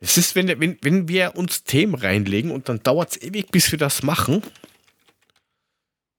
[0.00, 3.70] Es ist, wenn, wenn, wenn wir uns Themen reinlegen und dann dauert es ewig, bis
[3.72, 4.42] wir das machen.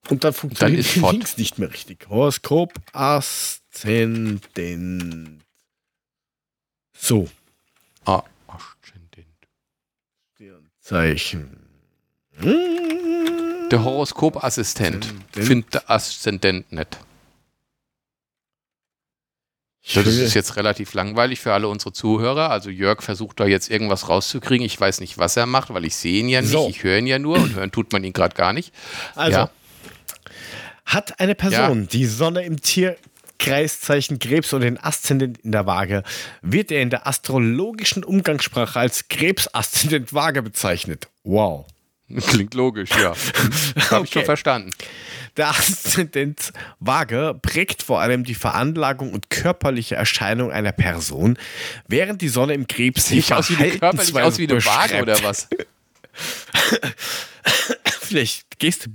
[0.09, 1.13] Und dann funktioniert fort.
[1.13, 2.07] Links nicht mehr richtig.
[2.09, 4.41] Horoskop, Aszendent.
[6.97, 7.27] So,
[8.05, 9.27] Ah, Aszendent.
[10.35, 11.57] Sternzeichen.
[13.71, 16.99] Der Horoskopassistent findet der Aszendent nicht.
[19.87, 22.49] Ich Das ist jetzt relativ langweilig für alle unsere Zuhörer.
[22.49, 24.65] Also Jörg versucht da jetzt irgendwas rauszukriegen.
[24.65, 26.51] Ich weiß nicht, was er macht, weil ich sehe ihn ja nicht.
[26.51, 26.67] So.
[26.69, 28.73] Ich höre ihn ja nur und hören tut man ihn gerade gar nicht.
[29.15, 29.49] Also, Ja.
[30.85, 36.03] Hat eine Person die Sonne im Tierkreiszeichen Krebs und den Aszendent in der Waage,
[36.41, 41.07] wird er in der astrologischen Umgangssprache als Krebs-Aszendent Waage bezeichnet.
[41.23, 41.65] Wow.
[42.27, 43.15] Klingt logisch, ja.
[43.89, 44.25] Habe ich schon Okay.
[44.25, 44.71] verstanden.
[45.37, 51.37] Der Aszendent Waage prägt vor allem die Veranlagung und körperliche Erscheinung einer Person,
[51.87, 55.21] während die Sonne im Krebs Sieht aus wie eine, körperlich aus wie eine Waage oder
[55.23, 55.49] was?
[58.01, 58.93] Vielleicht gehst du ein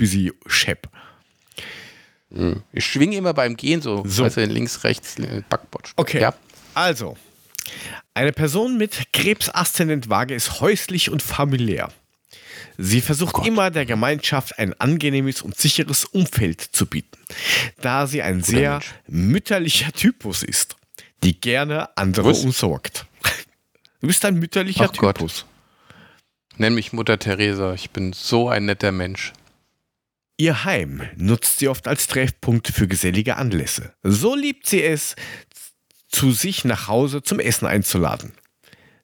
[2.35, 2.63] schepp.
[2.73, 4.29] Ich schwinge immer beim Gehen so, So.
[4.29, 5.17] du, links, rechts,
[5.49, 5.93] Backbord.
[5.97, 6.21] Okay.
[6.21, 6.35] Ja.
[6.75, 7.17] Also,
[8.15, 11.91] eine Person mit Krebs-Aszendent Waage ist häuslich und familiär.
[12.79, 17.19] Sie versucht immer der Gemeinschaft ein angenehmes und sicheres Umfeld zu bieten,
[17.81, 18.95] da sie ein sehr Mensch.
[19.09, 20.77] mütterlicher Typus ist,
[21.23, 22.43] die gerne andere Was?
[22.45, 23.07] umsorgt.
[24.01, 25.17] Du bist ein mütterlicher Ach Gott.
[25.19, 25.45] Typus.
[26.57, 27.75] Nenn mich Mutter Teresa.
[27.75, 29.33] Ich bin so ein netter Mensch.
[30.41, 33.93] Ihr Heim nutzt sie oft als Treffpunkt für gesellige Anlässe.
[34.03, 35.15] So liebt sie es,
[36.09, 38.33] zu sich nach Hause zum Essen einzuladen.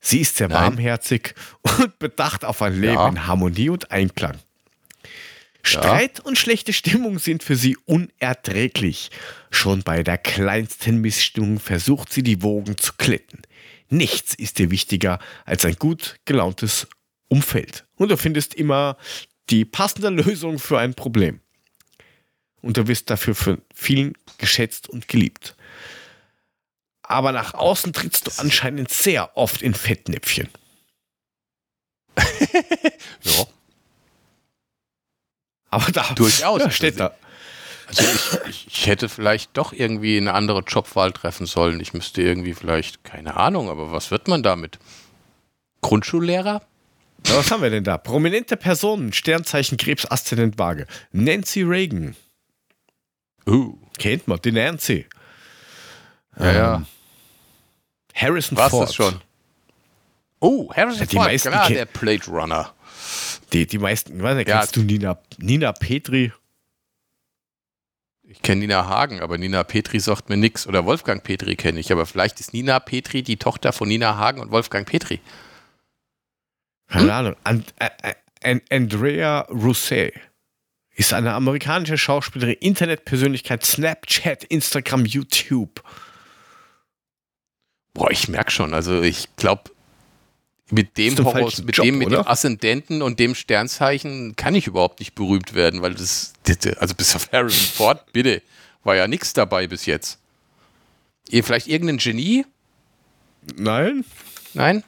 [0.00, 0.62] Sie ist sehr Nein.
[0.62, 3.08] warmherzig und bedacht auf ein Leben Ja.
[3.10, 4.38] in Harmonie und Einklang.
[5.62, 9.10] Streit und schlechte Stimmung sind für sie unerträglich.
[9.50, 13.42] Schon bei der kleinsten Missstimmung versucht sie die Wogen zu kletten.
[13.90, 16.86] Nichts ist ihr wichtiger als ein gut gelauntes
[17.28, 17.84] Umfeld.
[17.96, 18.96] Und du findest immer
[19.50, 21.40] die passende Lösung für ein Problem.
[22.62, 25.54] Und du wirst dafür von vielen geschätzt und geliebt.
[27.02, 30.48] Aber nach außen trittst du anscheinend sehr oft in Fettnäpfchen.
[33.22, 33.46] Ja.
[35.70, 36.60] Aber da Durchaus.
[36.60, 37.14] Ja, steht da.
[37.88, 41.80] Also ich, ich, ich hätte vielleicht doch irgendwie eine andere Jobwahl treffen sollen.
[41.80, 44.78] Ich müsste irgendwie vielleicht, keine Ahnung, aber was wird man damit?
[45.82, 46.62] Grundschullehrer?
[47.28, 47.98] Na, was haben wir denn da?
[47.98, 50.86] Prominente Personen, Sternzeichen Krebs, Aszendent Waage.
[51.12, 52.14] Nancy Reagan.
[53.48, 55.06] Uh, Kennt man, die Nancy.
[56.38, 56.86] ja, ja.
[58.14, 58.88] Harrison War's Ford.
[58.88, 59.20] das schon?
[60.40, 62.72] Oh, Harrison Ja, die Ford, meisten klar, der Blade Runner.
[63.52, 64.58] Die, die meisten, weiß nicht, Ja.
[64.60, 66.32] kennst du Nina, Nina Petri?
[68.28, 70.66] Ich kenne Nina Hagen, aber Nina Petri sagt mir nichts.
[70.66, 74.40] Oder Wolfgang Petri kenne ich, aber vielleicht ist Nina Petri die Tochter von Nina Hagen
[74.40, 75.20] und Wolfgang Petri.
[76.88, 77.10] Keine Hm?
[77.10, 77.36] Ahnung.
[77.44, 77.90] And, äh,
[78.42, 80.14] äh, Andrea Rousset
[80.94, 85.82] ist eine amerikanische Schauspielerin, Internetpersönlichkeit, Snapchat, Instagram, YouTube.
[87.92, 89.70] Boah, ich merke schon, also ich glaube,
[90.70, 92.26] mit dem falschen mit Job, dem, mit dem?
[92.26, 96.32] Aszendenten und dem Sternzeichen kann ich überhaupt nicht berühmt werden, weil das,
[96.78, 98.42] also bis auf Harrison Ford, bitte,
[98.82, 100.18] war ja nichts dabei bis jetzt.
[101.28, 102.46] Ihr vielleicht irgendein Genie?
[103.56, 104.04] Nein,
[104.54, 104.82] Nein?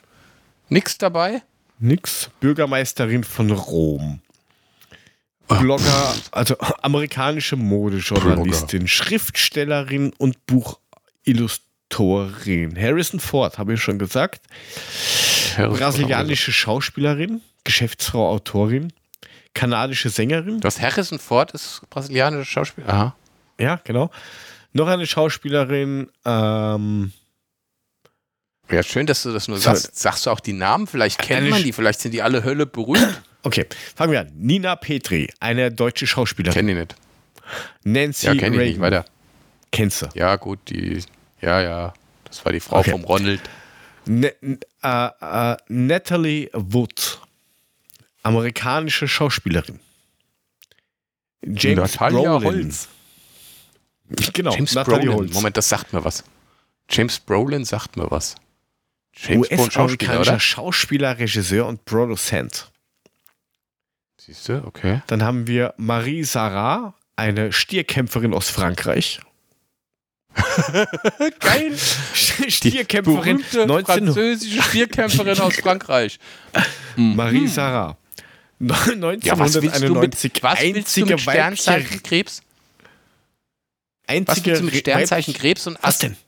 [0.69, 1.43] Nix dabei?
[1.79, 2.31] Nix.
[2.41, 4.21] Bürgermeisterin von Rom.
[5.49, 12.79] Blogger, also amerikanische Modejournalistin, Schriftstellerin und Buchillustorin.
[12.79, 14.43] Harrison Ford, habe ich schon gesagt.
[15.57, 15.79] Harrison.
[15.79, 18.93] Brasilianische Schauspielerin, Geschäftsfrau, Autorin,
[19.55, 20.61] kanadische Sängerin.
[20.61, 22.89] Das Harrison Ford ist brasilianischer Schauspieler.
[22.89, 23.17] Aha.
[23.59, 24.11] Ja, genau.
[24.75, 27.13] Noch eine Schauspielerin, ähm,
[28.71, 29.99] Ja, schön, dass du das nur sagst.
[29.99, 30.87] Sagst du auch die Namen?
[30.87, 33.23] Vielleicht kennt Eine man die, vielleicht sind die alle Hölle berühmt.
[33.43, 34.33] okay, fangen wir an.
[34.37, 36.55] Nina Petri, eine deutsche Schauspielerin.
[36.55, 36.95] Kenn die nicht.
[37.85, 38.81] Nancy Ja, kenn ich nicht.
[38.81, 39.05] Weiter.
[39.73, 40.07] Kennst du?
[40.15, 41.03] Ja, gut, die.
[41.41, 41.95] Ja, ja.
[42.25, 42.91] Das war die Frau Okay.
[42.91, 43.41] vom Ronald.
[44.05, 44.35] Ne,
[44.83, 47.21] äh, äh, Natalie Wood,
[48.23, 49.81] amerikanische Schauspielerin.
[51.43, 52.65] James Natalia Brolin.
[52.65, 52.89] Holz.
[54.33, 55.17] Genau, James Natalie Brolin.
[55.19, 55.35] Holz.
[55.35, 56.25] Moment, das sagt mir was.
[56.91, 58.35] James Brolin sagt mir was.
[59.21, 60.41] James Brolin, Schauspieler, oder?
[60.41, 62.71] Schauspieler, Regisseur und Produzent.
[64.21, 65.03] Siehst du, okay.
[65.07, 69.21] Dann haben wir Marie Sarah, eine Stierkämpferin aus Frankreich.
[71.41, 71.77] Geil.
[72.15, 74.05] Stierkämpferin Berühmte 19...
[74.07, 76.19] französische Stierkämpferin aus Frankreich.
[76.97, 77.97] Marie Sarah.
[78.61, 82.43] Ja, was willst du mit, 1991 was willst du einzige mit Sternzeichen Krebs?
[84.07, 86.19] Was einzige willst du mit Sternzeichen Krebs und Was Aszendent?
[86.21, 86.28] denn?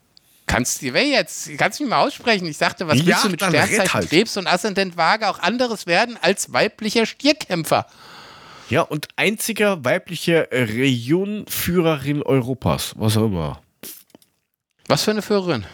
[0.51, 1.57] Kannst du, jetzt?
[1.59, 2.47] Kannst du mich mal aussprechen?
[2.47, 4.09] Ich sagte, was Ja, willst du mit Sternzeichen halt.
[4.09, 7.87] Krebs und Aszendent Waage auch anderes werden als weiblicher Stierkämpfer?
[8.69, 12.95] Ja, und einzige weibliche Regionführerin Europas.
[12.97, 13.63] Was auch immer.
[14.87, 15.65] Was für eine Führerin?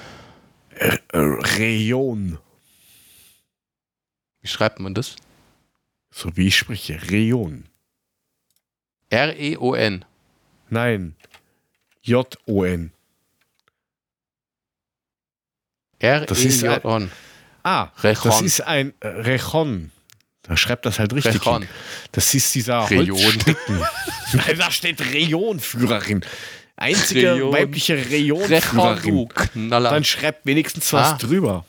[0.75, 2.39] Äh, Region.
[4.43, 5.17] Wie schreibt man das?
[6.11, 7.01] So wie ich spreche.
[7.11, 7.65] Region.
[9.09, 10.05] R-E-O-N.
[10.69, 11.17] Nein.
[12.03, 12.93] J-O-N.
[16.01, 17.11] Das ist ein- R-E-J-O-N.
[17.63, 18.31] Ah, Rechon.
[18.31, 19.91] das ist ein äh, Rechon.
[20.43, 21.35] Da schreibt das halt richtig.
[21.35, 21.63] Rechon.
[21.63, 21.71] hin.
[22.13, 23.19] Das ist dieser Region.
[24.33, 26.25] Nein, da steht Regionführerin.
[26.77, 27.53] Einzige Region.
[27.53, 29.29] weibliche Regionführerin.
[29.71, 31.17] Dann schreibt wenigstens was Ah.
[31.19, 31.65] drüber.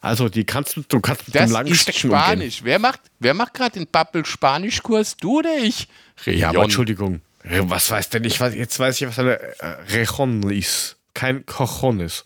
[0.00, 2.22] Also die kannst du, du kannst mit das dem langen ist Stecken umgehen.
[2.24, 2.60] Spanisch.
[2.64, 5.16] Wer macht, wer macht gerade den Babbel-Spanisch-Kurs?
[5.18, 5.86] Du oder ich?
[6.24, 6.64] Ja, aber Region.
[6.64, 7.20] Entschuldigung.
[7.44, 8.38] Was weiß denn ich?
[8.40, 10.96] Jetzt weiß ich, was eine äh, Rejon ist.
[11.14, 12.24] Kein Cojones.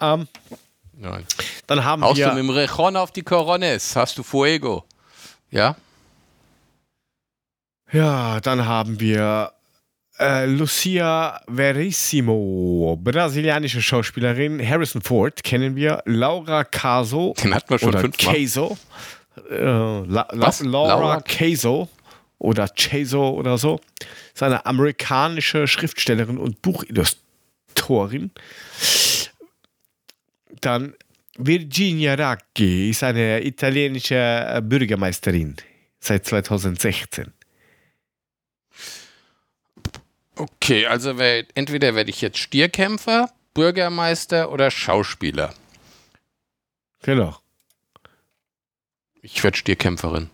[0.00, 0.28] Ähm,
[0.92, 1.24] Nein.
[1.66, 2.42] dann haben Haust du mit wir.
[2.42, 4.84] dem Rejon auf die Corones, hast du Fuego.
[5.50, 5.76] Ja?
[7.92, 9.52] Ja, dann haben wir
[10.18, 14.60] äh, Lucia Verissimo, brasilianische Schauspielerin.
[14.66, 16.02] Harrison Ford kennen wir.
[16.04, 18.34] Laura Caso Den hatten wir schon oder fünfmal.
[18.34, 18.78] Caso.
[19.50, 20.60] Äh, La, La, Was?
[20.60, 21.20] Laura, Laura?
[21.22, 21.88] Caso
[22.38, 23.80] oder Chaso oder so.
[24.34, 28.30] Ist eine amerikanische Schriftstellerin und Buchillustratorin.
[30.60, 30.94] Dann
[31.36, 35.56] Virginia Raggi ist eine italienische äh, Bürgermeisterin
[36.00, 37.32] seit 2016.
[40.36, 45.54] Okay, also wer, entweder werde ich jetzt Stierkämpfer, Bürgermeister oder Schauspieler.
[47.02, 47.36] Genau.
[49.22, 50.30] Ich werde Stierkämpferin.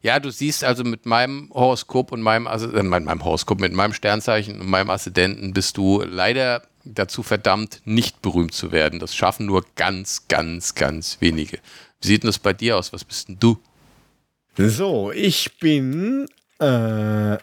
[0.00, 3.72] Ja, du siehst also mit meinem Horoskop und meinem, also, äh, mit meinem Horoskop, mit
[3.72, 8.98] meinem Sternzeichen und meinem Aszendenten bist du leider dazu verdammt, nicht berühmt zu werden.
[8.98, 11.58] Das schaffen nur ganz, ganz, ganz wenige.
[12.00, 12.92] Wie sieht denn das bei dir aus?
[12.92, 13.60] Was bist denn du?
[14.56, 16.26] So, ich bin
[16.58, 17.38] äh,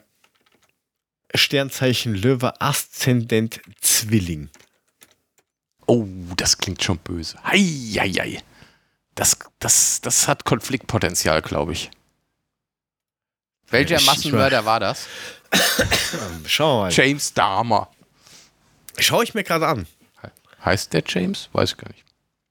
[1.33, 4.49] Sternzeichen Löwe, Aszendent Zwilling.
[5.87, 6.05] Oh,
[6.35, 7.37] das klingt schon böse.
[7.43, 8.41] Heieiei.
[9.13, 11.91] Das, das, das hat Konfliktpotenzial, glaube ich.
[13.69, 15.07] Welcher Massenmörder war das?
[15.51, 16.91] Ähm, Schau mal.
[16.91, 17.89] James Dahmer.
[18.99, 19.87] Schau ich mir gerade an.
[20.63, 21.49] Heißt der James?
[21.53, 22.03] Weiß ich gar nicht.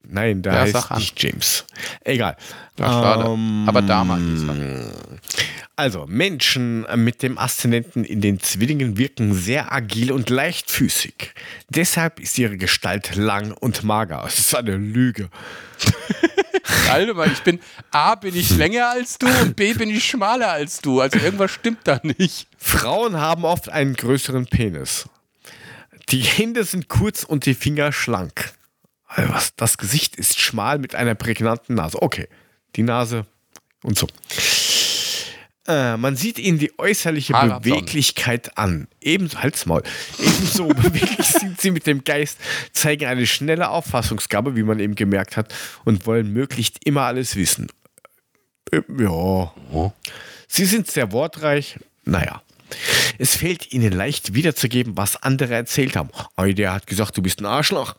[0.07, 1.65] Nein, da Ja, heißt nicht James.
[2.03, 2.37] Egal.
[2.79, 3.25] Ja, schade.
[3.25, 4.91] Ähm, Aber er.
[5.75, 11.33] Also, Menschen mit dem Aszendenten in den Zwillingen wirken sehr agil und leichtfüßig.
[11.69, 14.23] Deshalb ist ihre Gestalt lang und mager.
[14.25, 15.29] Es ist eine Lüge.
[16.89, 17.59] Alter, ich bin
[17.91, 21.01] A, bin ich länger als du und B, bin ich schmaler als du.
[21.01, 22.47] Also irgendwas stimmt da nicht.
[22.57, 25.09] Frauen haben oft einen größeren Penis.
[26.09, 28.53] Die Hände sind kurz und die Finger schlank.
[29.07, 32.01] Also was, das Gesicht ist schmal mit einer prägnanten Nase.
[32.01, 32.27] Okay,
[32.75, 33.25] die Nase
[33.83, 34.07] und so.
[35.67, 37.79] Äh, man sieht ihnen die äußerliche Haare absaugen.
[37.79, 38.87] Beweglichkeit an.
[39.01, 39.81] Ebenso, Halsmaul.
[40.19, 42.37] Ebenso beweglich sind sie mit dem Geist,
[42.71, 45.53] zeigen eine schnelle Auffassungsgabe, wie man eben gemerkt hat,
[45.83, 47.67] und wollen möglichst immer alles wissen.
[48.71, 49.09] Äh, ja.
[49.09, 49.91] Oh.
[50.47, 51.79] Sie sind sehr wortreich.
[52.03, 52.43] Naja.
[53.17, 56.09] Es fällt ihnen leicht wiederzugeben, was andere erzählt haben.
[56.37, 57.95] Oh, der hat gesagt, du bist ein Arschloch.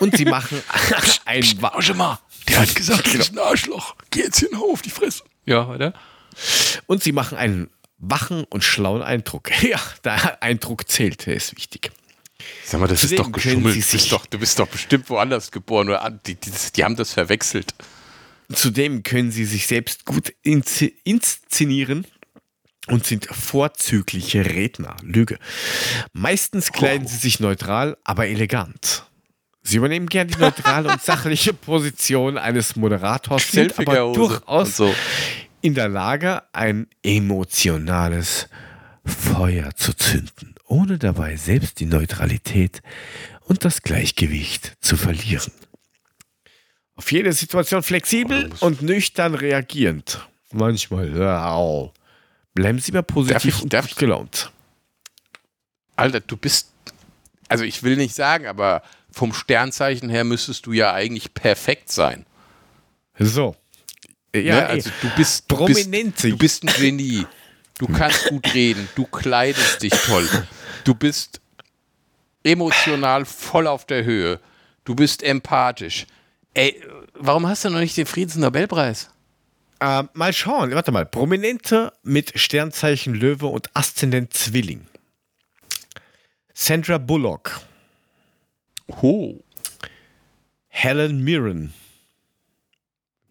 [0.00, 0.62] Und sie machen
[1.24, 1.44] ein
[1.96, 2.18] mal,
[2.48, 3.94] der hat gesagt, du bist ein Arschloch.
[4.10, 5.22] Geh jetzt hier auf die Fresse.
[5.46, 5.94] Ja, oder?
[6.86, 9.50] und sie machen einen wachen und schlauen Eindruck.
[9.62, 11.90] Ja, der Eindruck zählt, der ist wichtig.
[12.64, 13.74] Sag mal, das ist Zudem doch geschummelt.
[13.74, 15.88] sie Du sich- bist doch, du bist doch bestimmt woanders geboren.
[15.88, 17.74] Oder die, die, die haben das verwechselt.
[18.52, 22.06] Zudem können sie sich selbst gut inszenieren
[22.88, 24.96] und sind vorzügliche Redner.
[25.02, 25.38] Lüge.
[26.12, 27.10] Meistens kleiden oh.
[27.10, 29.04] sie sich neutral, aber elegant.
[29.62, 34.94] Sie übernehmen gern die neutrale und sachliche Position eines Moderators, sind aber durchaus so.
[35.60, 38.48] in der Lage, ein emotionales
[39.04, 42.82] Feuer zu zünden, ohne dabei selbst die Neutralität
[43.40, 45.52] und das Gleichgewicht zu verlieren.
[46.94, 50.26] Auf jede Situation flexibel oh, und nüchtern reagierend.
[50.52, 51.92] Manchmal, ja, bleiben
[52.56, 54.50] Sie mal positiv ich, und gut gelaunt.
[55.96, 56.72] Alter, du bist,
[57.48, 58.82] also ich will nicht sagen, aber
[59.12, 62.26] vom Sternzeichen her müsstest du ja eigentlich perfekt sein.
[63.18, 63.56] So.
[64.34, 64.66] Ja, ne?
[64.66, 67.26] also du bist, du bist, du bist ein Genie.
[67.78, 70.28] Du kannst gut reden, du kleidest dich toll.
[70.84, 71.40] Du bist
[72.44, 74.38] emotional voll auf der Höhe.
[74.84, 76.06] Du bist empathisch.
[76.54, 76.82] Ey,
[77.14, 79.10] warum hast du noch nicht den Friedensnobelpreis?
[79.80, 81.06] Äh, mal schauen, warte mal.
[81.06, 84.86] Prominente mit Sternzeichen Löwe und Aszendent Zwilling.
[86.52, 87.60] Sandra Bullock.
[89.02, 89.40] Oh.
[90.68, 91.72] Helen Mirren.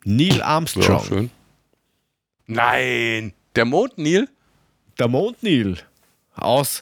[0.03, 0.85] Neil Armstrong.
[0.87, 1.31] Ja, schön.
[2.47, 4.27] Nein, der Mond Neil?
[4.97, 5.77] Der Mond Neil.
[6.33, 6.81] Aus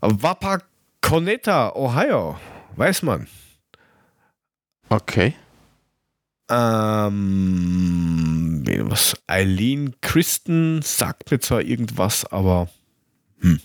[0.00, 2.38] Wapakoneta, Ohio.
[2.76, 3.26] Weiß man.
[4.88, 5.34] Okay.
[6.50, 8.10] Ähm,
[8.90, 9.16] was?
[9.28, 12.68] Eileen Christen sagt mir zwar irgendwas, aber
[13.40, 13.60] hm.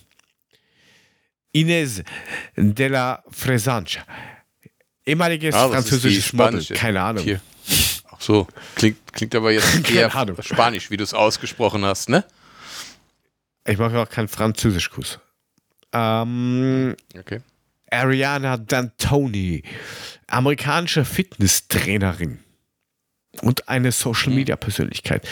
[1.50, 2.04] Ines
[2.56, 4.04] de la Fresange.
[5.04, 7.24] Ehemaliges ah, französisches Model, keine Ahnung.
[7.24, 7.40] Hier.
[8.10, 10.08] Ach so, klingt, klingt aber jetzt eher
[10.40, 12.24] Spanisch, wie du es ausgesprochen hast, ne?
[13.66, 15.18] Ich mache auch keinen Französischkurs.
[15.92, 17.40] Ähm, okay.
[17.90, 19.64] Ariana D'Antoni,
[20.28, 22.45] amerikanische Fitnesstrainerin
[23.42, 25.26] und eine Social Media Persönlichkeit.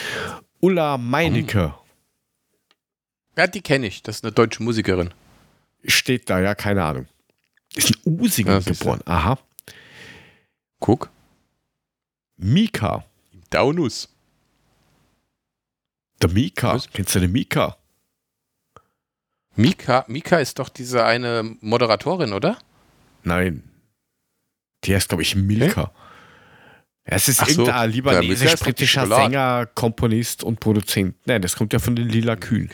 [0.59, 1.73] Ulla Meinecke.
[3.37, 4.01] Ja, die kenne ich.
[4.03, 5.13] Das ist eine deutsche Musikerin.
[5.83, 7.07] Steht da, ja, keine Ahnung.
[7.75, 9.01] Ist in Usingen ja, geboren.
[9.05, 9.13] Ja.
[9.13, 9.39] Aha.
[10.79, 11.09] Guck.
[12.37, 13.05] Mika.
[13.49, 14.09] Daunus.
[16.21, 16.73] Der Mika.
[16.73, 16.89] Was?
[16.89, 17.77] Kennst du den Mika?
[19.55, 22.57] Mika, Mika ist doch diese eine Moderatorin, oder?
[23.23, 23.63] Nein.
[24.83, 25.83] Die heißt, glaube ich, Milka.
[25.83, 25.91] Okay.
[27.07, 31.15] Es ist Ach irgendein so, libanesisch-britischer Sänger, Komponist und Produzent.
[31.25, 32.71] Nein, das kommt ja von den Lila Kühen.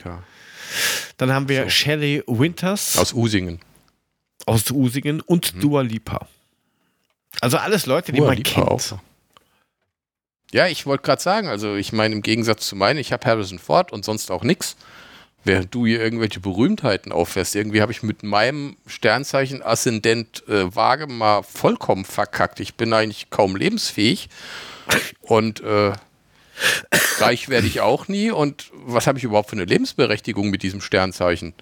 [1.18, 1.68] Dann haben wir so.
[1.68, 2.96] Shelley Winters.
[2.96, 3.60] Aus Usingen.
[4.46, 5.60] Aus Usingen und mhm.
[5.60, 6.26] Dua Lipa.
[7.42, 8.68] Also alles Leute, die Dua man Lipa kennt.
[8.68, 8.98] Auch.
[10.52, 13.58] Ja, ich wollte gerade sagen, also ich meine, im Gegensatz zu meinen, ich habe Harrison
[13.58, 14.76] Ford und sonst auch nichts.
[15.44, 21.08] Während du hier irgendwelche Berühmtheiten auffährst, irgendwie habe ich mit meinem Sternzeichen Aszendent äh, Waage
[21.08, 22.60] mal vollkommen verkackt.
[22.60, 24.28] Ich bin eigentlich kaum lebensfähig
[25.20, 25.92] und äh,
[27.18, 28.30] reich werde ich auch nie.
[28.30, 31.54] Und was habe ich überhaupt für eine Lebensberechtigung mit diesem Sternzeichen?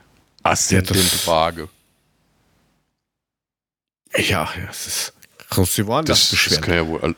[0.42, 1.68] Aszendent Waage.
[4.14, 5.12] Ja, das ist.
[5.48, 6.60] Kannst du das, beschweren.
[6.60, 7.14] Das kann ja wohl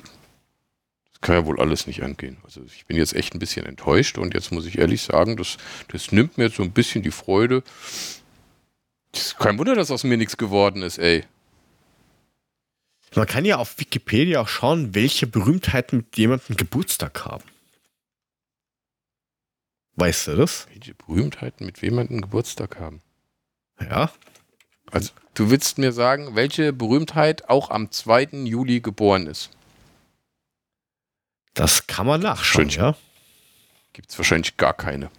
[1.22, 2.36] kann ja wohl alles nicht angehen.
[2.44, 5.56] Also ich bin jetzt echt ein bisschen enttäuscht und jetzt muss ich ehrlich sagen, das,
[5.88, 7.62] das nimmt mir jetzt so ein bisschen die Freude.
[9.14, 11.24] ist kein Wunder, dass aus mir nichts geworden ist, ey.
[13.14, 17.44] Man kann ja auf Wikipedia auch schauen, welche Berühmtheiten mit jemandem Geburtstag haben.
[19.96, 20.66] Weißt du das?
[20.72, 23.00] Welche Berühmtheiten mit jemandem Geburtstag haben?
[23.78, 24.10] Ja.
[24.90, 28.44] Also, du willst mir sagen, welche Berühmtheit auch am 2.
[28.44, 29.50] Juli geboren ist?
[31.54, 32.96] Das kann man nachschauen, ja.
[33.92, 35.10] Gibt es wahrscheinlich gar keine.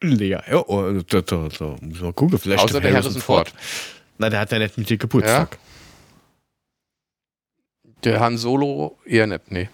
[0.00, 3.50] Lea, ja, oh, da, da, da, so, gucken, vielleicht Außer der Harrison Ford.
[3.50, 3.62] Ford.
[4.18, 5.58] Nein, der hat ja nicht mit dir Geburtstag.
[7.84, 7.90] Ja.
[8.04, 9.68] Der Han Solo eher nicht, nee.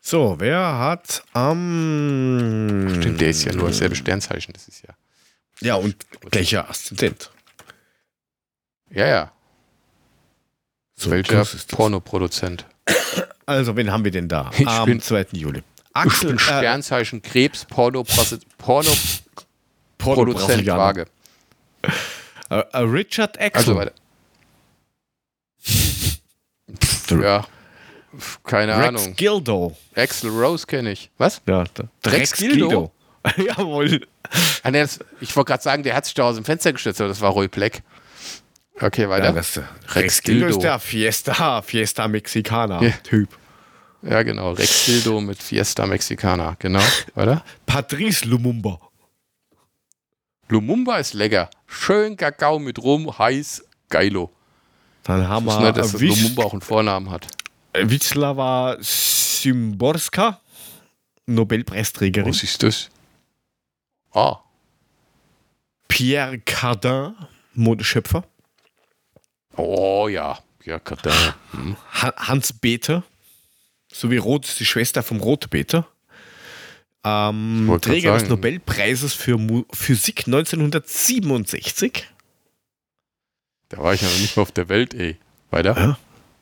[0.00, 2.78] So, wer hat am.
[2.86, 4.94] Um Stimmt, der ist ja nur dasselbe Sternzeichen, das ist ja.
[5.60, 5.96] Ja, und
[6.30, 7.30] gleicher Aszendent.
[8.90, 9.32] Ja, ja.
[10.94, 12.66] So, Welcher Pornoproduzent?
[13.46, 14.50] Also, wen haben wir denn da?
[14.58, 15.26] Ich Am bin, 2.
[15.32, 15.62] Juli.
[15.92, 18.04] Axel, ich bin äh, Sternzeichen Krebs, Porno,
[18.58, 18.90] Porno,
[19.98, 21.06] Porno Produzent Waage.
[22.50, 23.56] Uh, uh, Richard Axel.
[23.56, 23.92] Also weiter.
[27.22, 27.46] ja,
[28.44, 29.16] keine Rex Ahnung.
[29.16, 29.76] Gildo.
[29.94, 31.10] Axel Rose kenne ich.
[31.18, 31.40] Was?
[31.46, 31.72] Ja, Rex,
[32.06, 32.68] Rex Gildo.
[32.68, 32.92] Gildo.
[33.36, 34.06] Jawohl.
[34.62, 34.70] Ah,
[35.20, 37.30] ich wollte gerade sagen, der hat sich da aus dem Fenster gestürzt, aber das war
[37.30, 37.82] Roy Black.
[38.80, 39.26] Okay, weiter.
[39.26, 43.28] Ja, das, Rex, Rex Gildo ist der Fiesta, Fiesta Mexicana-Typ.
[44.02, 44.10] Ja.
[44.10, 44.22] ja.
[44.22, 44.52] genau.
[44.52, 46.56] Rex Gildo mit Fiesta Mexicana.
[46.58, 46.82] Genau,
[47.14, 47.42] weiter.
[47.66, 48.78] Patrice Lumumba.
[50.48, 51.48] Lumumba ist lecker.
[51.66, 54.30] Schön Kakao mit Rum, heiß, geilo.
[55.04, 55.58] Dann haben wir.
[55.60, 57.26] Nicht, dass das Lumumba auch einen Vornamen hat.
[57.72, 60.40] Wisława Szymborska,
[61.26, 62.28] Nobelpreisträgerin.
[62.28, 62.90] Was ist das?
[64.12, 64.40] Ah.
[65.88, 67.14] Pierre Cardin,
[67.54, 68.24] Modeschöpfer.
[69.56, 70.38] Oh ja.
[70.64, 71.12] Ja, Cardin.
[71.52, 71.76] Hm.
[72.02, 73.02] Ha Hans Bethe,
[73.92, 75.86] so wie Rot ist die Schwester vom Rotbeter.
[77.04, 78.28] Ähm, Träger des.
[78.28, 82.08] Nobelpreises für Mu Physik 1967.
[83.68, 85.16] Da war ich ja noch nicht mehr auf der Welt, ey.
[85.50, 85.96] Weiter.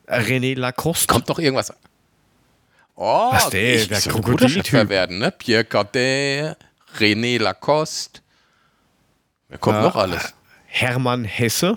[0.08, 1.06] René Lacoste.
[1.06, 1.72] Kommt noch irgendwas.
[2.96, 4.88] Oh, Was der- ich der ein Krokodiltyp.
[4.88, 5.30] werden, ne?
[5.32, 6.54] Pierre Cardin,
[6.98, 8.20] René Lacoste.
[9.48, 9.82] Wer kommt Ja.
[9.82, 10.32] noch alles?
[10.66, 11.76] Hermann Hesse.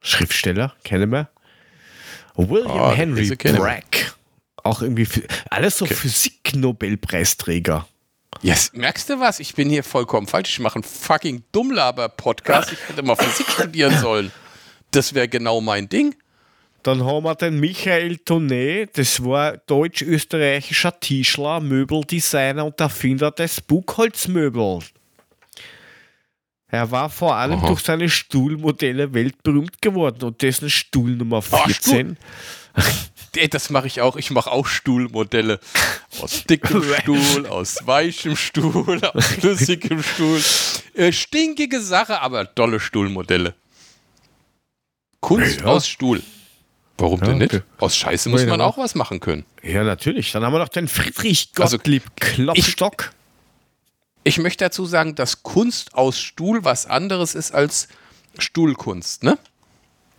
[0.00, 1.28] Schriftsteller, kennen wir.
[2.34, 3.28] William Ah, Henry.
[3.36, 4.14] Bragg.
[4.64, 5.06] Auch irgendwie,
[5.50, 5.94] alles so Okay.
[5.94, 7.86] Physik-Nobelpreisträger.
[8.40, 8.70] Yes.
[8.72, 9.38] Merkst du was?
[9.40, 10.50] Ich bin hier vollkommen falsch.
[10.50, 12.72] Ich mache einen fucking Dummlaber-Podcast.
[12.72, 14.32] Ich hätte mal Physik studieren sollen.
[14.90, 16.14] Das wäre genau mein Ding.
[16.82, 24.86] Dann haben wir den Michael Tonet, das war deutsch-österreichischer Tischler, Möbeldesigner und Erfinder des Buchholzmöbels.
[26.72, 27.66] Er war vor allem Aha.
[27.68, 32.16] durch seine Stuhlmodelle weltberühmt geworden und dessen Stuhl Nummer Ah, 14.
[33.36, 34.16] Ey, das mache ich auch.
[34.16, 35.60] Ich mache auch Stuhlmodelle.
[36.20, 40.40] Aus dickem Stuhl, aus weichem Stuhl, aus flüssigem Stuhl.
[40.94, 43.54] Äh, stinkige Sache, aber tolle Stuhlmodelle.
[45.20, 45.66] Kunst Ja.
[45.66, 46.22] aus Stuhl.
[46.98, 47.54] Warum Ja, denn nicht?
[47.54, 47.62] okay.
[47.80, 49.44] Aus Scheiße muss man auch was machen können.
[49.62, 50.32] Ja, natürlich.
[50.32, 53.10] Dann haben wir noch den Friedrich Also, Gottlieb Klopstock.
[53.12, 53.21] Ich
[54.38, 57.88] möchte dazu sagen, dass Kunst aus Stuhl was anderes ist als
[58.38, 59.38] Stuhlkunst, ne?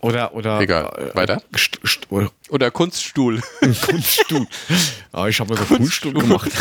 [0.00, 0.60] Oder, oder.
[0.60, 1.42] Egal, äh, weiter.
[1.56, 3.40] St St oder Oder Kunststuhl.
[3.86, 4.46] Kunststuhl.
[5.12, 6.50] ah, ich habe mir so Kunststuhl gemacht.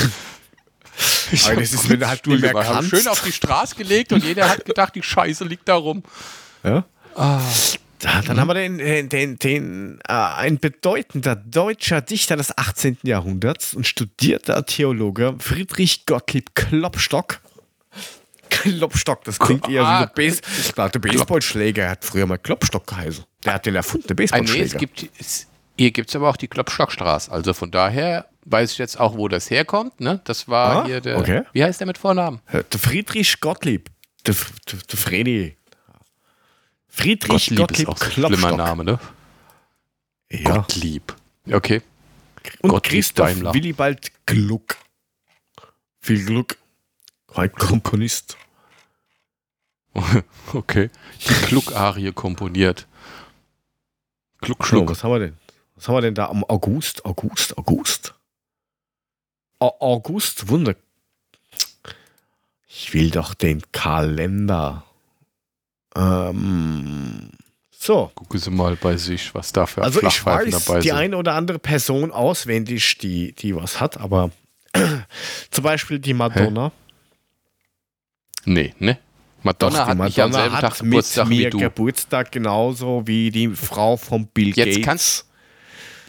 [1.31, 2.91] Ich Aber das ist, wenn du halt nicht mehr kannst.
[2.91, 6.03] Schön auf die Straße gelegt und jeder hat gedacht, die Scheiße liegt da rum.
[6.63, 6.85] Ja?
[7.15, 7.41] Ah.
[8.03, 12.97] Da, dann haben wir den, den, den, den äh, ein bedeutender deutscher Dichter des 18.
[13.03, 17.39] Jahrhunderts und studierter Theologe Friedrich Gottlieb Klopstock.
[18.49, 23.23] Klopstock, das klingt eher Ah, wie so Base, der Baseballschläger hat früher mal Klopstock geheißen.
[23.45, 24.65] Der hat den erfunden, der Ah, nee, Baseballschläger.
[24.65, 25.47] es gibt, es,
[25.77, 27.31] hier gibt es aber auch die Klopstockstraße.
[27.31, 29.99] Also von daher weiß ich jetzt auch, wo das herkommt.
[30.01, 30.21] Ne?
[30.25, 31.17] Das war Ah, hier der.
[31.17, 31.43] okay.
[31.53, 32.41] Wie heißt der mit Vornamen?
[32.47, 33.89] Äh, der Friedrich Gottlieb.
[34.27, 34.35] Der,
[34.71, 35.57] der, der Fredi.
[36.95, 38.55] Friedrich Gottlieb, Gottlieb, ist auch so ein schlimmer.
[38.55, 38.99] Name, ne?
[40.31, 40.57] Ja.
[40.57, 41.15] Gottlieb.
[41.51, 41.81] Okay.
[42.61, 43.53] Und Gottlieb Christoph Daimler.
[43.53, 44.77] Willibald Gluck.
[45.99, 46.57] Viel Glück.
[47.33, 48.37] Ein Komponist.
[50.53, 50.89] Okay.
[51.27, 52.87] Die Gluck-Arie komponiert.
[54.41, 54.89] Gluck, So, Schluck.
[54.89, 55.37] was haben wir denn?
[55.75, 57.05] Was haben wir denn da am August?
[57.05, 58.13] August, August.
[59.59, 60.75] A August, Wunder.
[62.67, 64.83] Ich will doch den Kalender.
[65.95, 67.29] Ähm,
[67.71, 68.11] so.
[68.15, 70.97] Gucken Sie mal bei sich, was da für Also ich weiß dabei die sind.
[70.97, 74.31] eine oder andere Person auswendig, die, die was hat, aber
[75.51, 76.71] zum Beispiel die Madonna.
[78.45, 78.97] Nee, ne?
[79.43, 81.57] Madonna die hat nicht am Madonna selben Tag hat Geburtstag mit wie mir du.
[81.59, 84.81] Geburtstag genauso wie die Frau von Bill Jetzt Gates.
[84.85, 85.25] kannst-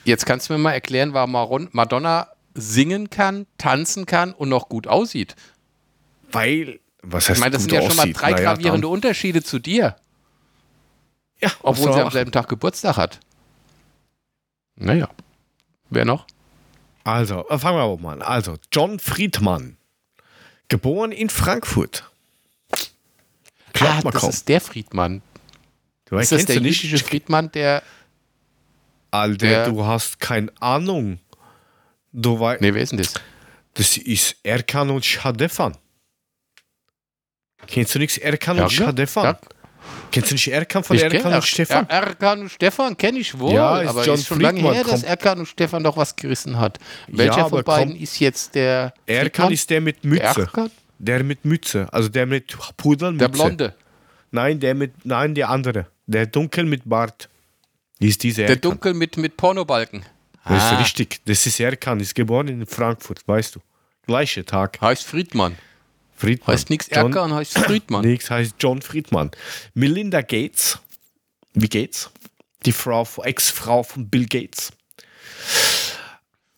[0.04, 4.86] Jetzt kannst du mir mal erklären, warum Madonna singen kann, tanzen kann und noch gut
[4.86, 5.34] aussieht.
[6.30, 9.42] weil, was heißt Ich meine, das sind ja schon mal drei Naja, gravierende dann- Unterschiede
[9.42, 9.96] zu dir,
[11.40, 13.20] Ja, obwohl sie am selben Tag Geburtstag hat.
[14.76, 15.08] Naja.
[15.90, 16.26] Wer noch?
[17.04, 18.22] Also, äh, fangen wir aber mal an.
[18.22, 19.76] Also, John Friedmann.
[20.68, 22.10] Geboren in Frankfurt.
[23.74, 24.30] Glaubt ah, mal das kaum.
[24.30, 25.20] ist der Friedmann.
[26.06, 26.82] Du Ist das kennst der du nicht?
[26.82, 27.82] jüdische Friedmann, der.
[29.10, 31.20] Alter, der- du hast keine Ahnung.
[32.12, 33.14] Du weißt, Nee, wer ist denn das?
[33.74, 35.76] das ist Erkan und Shadefan.
[37.66, 39.24] Kennst du nichts Erkan und Ja, Shadefan?
[39.24, 39.38] ja.
[40.10, 41.86] Kennst du nicht Erkan von Ich Erkan und Stefan?
[41.88, 44.74] Er, Erkan und Stefan kenne ich wohl, Ja, ist aber John ist schon lange Friedmann,
[44.74, 46.78] her, dass Erkan und Stefan doch was gerissen hat.
[47.08, 50.22] Welcher aber von beiden komm- ist jetzt der Erkan ist der mit Mütze.
[50.42, 50.70] Erkan?
[50.98, 51.88] Der mit Mütze.
[51.92, 53.18] Also der mit Pudelmütze.
[53.18, 53.74] Der Blonde.
[54.30, 55.86] Nein, der mit, nein, der andere.
[56.06, 57.28] Der dunkel mit Bart.
[57.98, 58.70] Ist dieser Der Erkan.
[58.70, 60.04] Dunkel mit, mit Pornobalken.
[60.46, 60.76] Das ist Ah.
[60.78, 61.20] richtig.
[61.24, 61.98] Das ist Erkan.
[62.00, 63.60] Ist geboren in Frankfurt, weißt du.
[64.06, 64.78] Gleicher Tag.
[64.80, 65.56] Heißt Friedmann.
[66.16, 66.54] Friedmann.
[66.54, 68.04] Heißt nichts John- Erkan, heißt Friedmann.
[68.06, 69.30] Nix heißt John Friedmann.
[69.74, 70.78] Melinda Gates.
[71.54, 72.10] Wie geht's?
[72.66, 74.72] Die Frau, Ex-Frau von Bill Gates.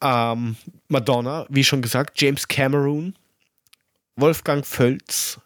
[0.01, 0.57] Ähm,
[0.89, 3.15] Madonna, wie schon gesagt, James Cameron,
[4.17, 5.41] Wolfgang Völz,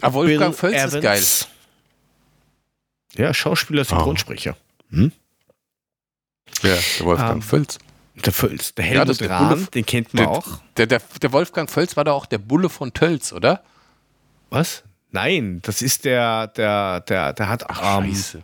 [0.00, 1.24] Ah, Wolfgang Bill Völz ist geil.
[3.16, 4.56] Ja, Schauspieler, Synchronsprecher.
[4.90, 5.10] Hm?
[6.62, 7.78] Ja, der Wolfgang Ähm, Völz.
[8.24, 10.46] Der Völz, der Ja, Helmut der Rahn, den kennt man der- auch.
[10.76, 13.62] Der, der, der Wolfgang Völz war doch auch der Bulle von Tölz, oder?
[14.50, 14.82] Was?
[15.10, 18.42] Nein, das ist der, der, der, der hat Ach, ähm, scheiße.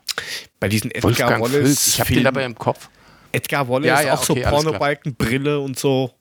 [0.61, 1.87] bei diesen Edgar Wolfgang Wallace Völz.
[1.89, 2.89] Ich habe den dabei im Kopf.
[3.33, 4.53] Edgar Wallace Ja, ja, auch so okay, klar.
[4.53, 6.15] Pornobalken, Brille und so.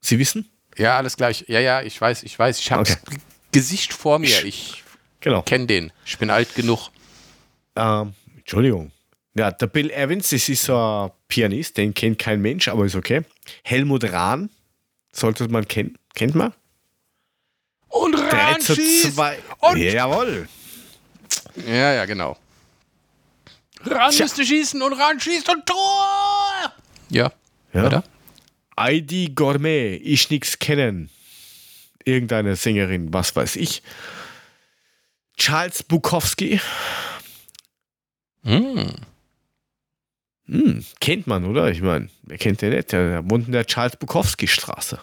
[0.00, 0.48] Sie wissen?
[0.76, 1.44] Ja, alles gleich.
[1.48, 2.58] Ja, ja, ich weiß, ich weiß.
[2.60, 2.96] Ich habe Okay.
[3.06, 3.14] das
[3.52, 4.44] Gesicht vor mir.
[4.44, 4.84] Ich
[5.20, 5.42] Genau.
[5.42, 5.92] kenne den.
[6.04, 6.90] Ich bin alt genug.
[7.74, 8.92] Ähm, Entschuldigung.
[9.38, 12.96] Ja, der Bill Evans, das ist so ein Pianist, den kennt kein Mensch, aber ist
[12.96, 13.22] okay.
[13.62, 14.50] Helmut Rahn,
[15.12, 15.96] sollte man kennen.
[16.14, 16.52] Kennt man?
[17.88, 19.14] Und 3 zu schießt.
[19.14, 19.38] 2.
[19.60, 20.48] Und- Jawohl.
[21.66, 22.36] Ja, ja, genau.
[23.82, 24.24] Ran Tja.
[24.24, 26.72] müsste schießen und ran schießt und Tor!
[27.10, 27.32] Ja.
[27.72, 27.84] Ja.
[27.84, 28.04] Weiter?
[28.80, 31.10] ID Gourmet, ich nix kennen.
[32.04, 33.82] Irgendeine Sängerin, was weiß ich.
[35.36, 36.60] Charles Bukowski,
[38.44, 38.94] Hm.
[40.48, 41.70] Hm, kennt man, oder?
[41.70, 42.92] Ich meine, wer kennt den nicht?
[42.92, 44.98] Der, der wohnt in der Charles Bukowski Straße.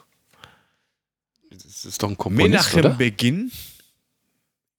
[1.51, 2.89] Das ist doch ein Komponist, Menachem oder?
[2.91, 3.51] Beginn,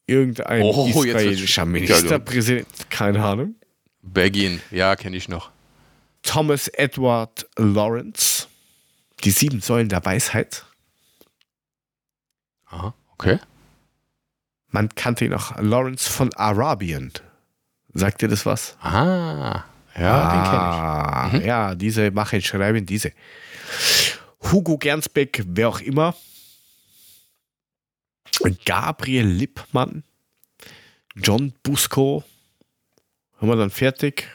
[0.06, 3.54] irgendein Oh, israelischer Ministerpräsident, keine Ahnung.
[4.02, 4.60] Begin.
[4.70, 5.50] Ja, kenne ich noch.
[6.22, 8.48] Thomas Edward Lawrence,
[9.24, 10.64] die sieben Säulen der Weisheit.
[12.66, 13.38] Aha, okay.
[14.68, 17.12] Man kannte ihn auch Lawrence von Arabien.
[17.94, 18.76] Sagt dir das was?
[18.80, 19.64] Ah,
[19.98, 21.44] ja, den kenne ah, Mhm.
[21.44, 23.12] Ja, diese machen, schreiben diese.
[24.42, 26.14] Hugo Gernsbeck, wer auch immer.
[28.64, 30.04] Gabriel Lippmann.
[31.16, 32.22] John Busco.
[33.38, 34.28] Haben wir dann fertig.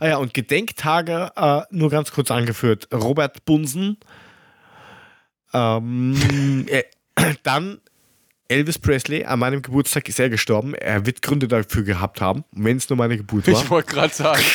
[0.00, 2.88] Ah ja, und Gedenktage, äh, nur ganz kurz angeführt.
[2.92, 3.96] Robert Bunsen.
[5.52, 6.84] Ähm, äh,
[7.42, 7.80] dann
[8.48, 10.74] Elvis Presley, an meinem Geburtstag ist er gestorben.
[10.74, 13.54] Er wird Gründe dafür gehabt haben, wenn es nur meine Geburt ich.
[13.54, 13.62] war.
[13.62, 14.42] Ich wollte gerade sagen.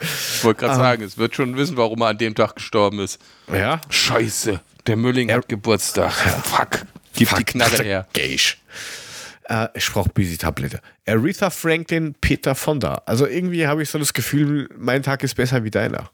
[0.00, 0.76] Ich wollte gerade Ah.
[0.76, 3.20] sagen, es wird schon wissen, warum er an dem Tag gestorben ist.
[3.52, 6.12] Ja, Scheiße, der Mülling Er- hat Geburtstag.
[6.12, 6.82] Fuck.
[7.14, 8.06] Gib die Knarre her.
[8.14, 8.58] Geisch.
[9.44, 10.80] Äh, ich brauche Busy-Tablette.
[11.06, 13.02] Aretha Franklin, Peter Fonda.
[13.06, 16.10] Also irgendwie habe ich so das Gefühl, mein Tag ist besser wie deiner.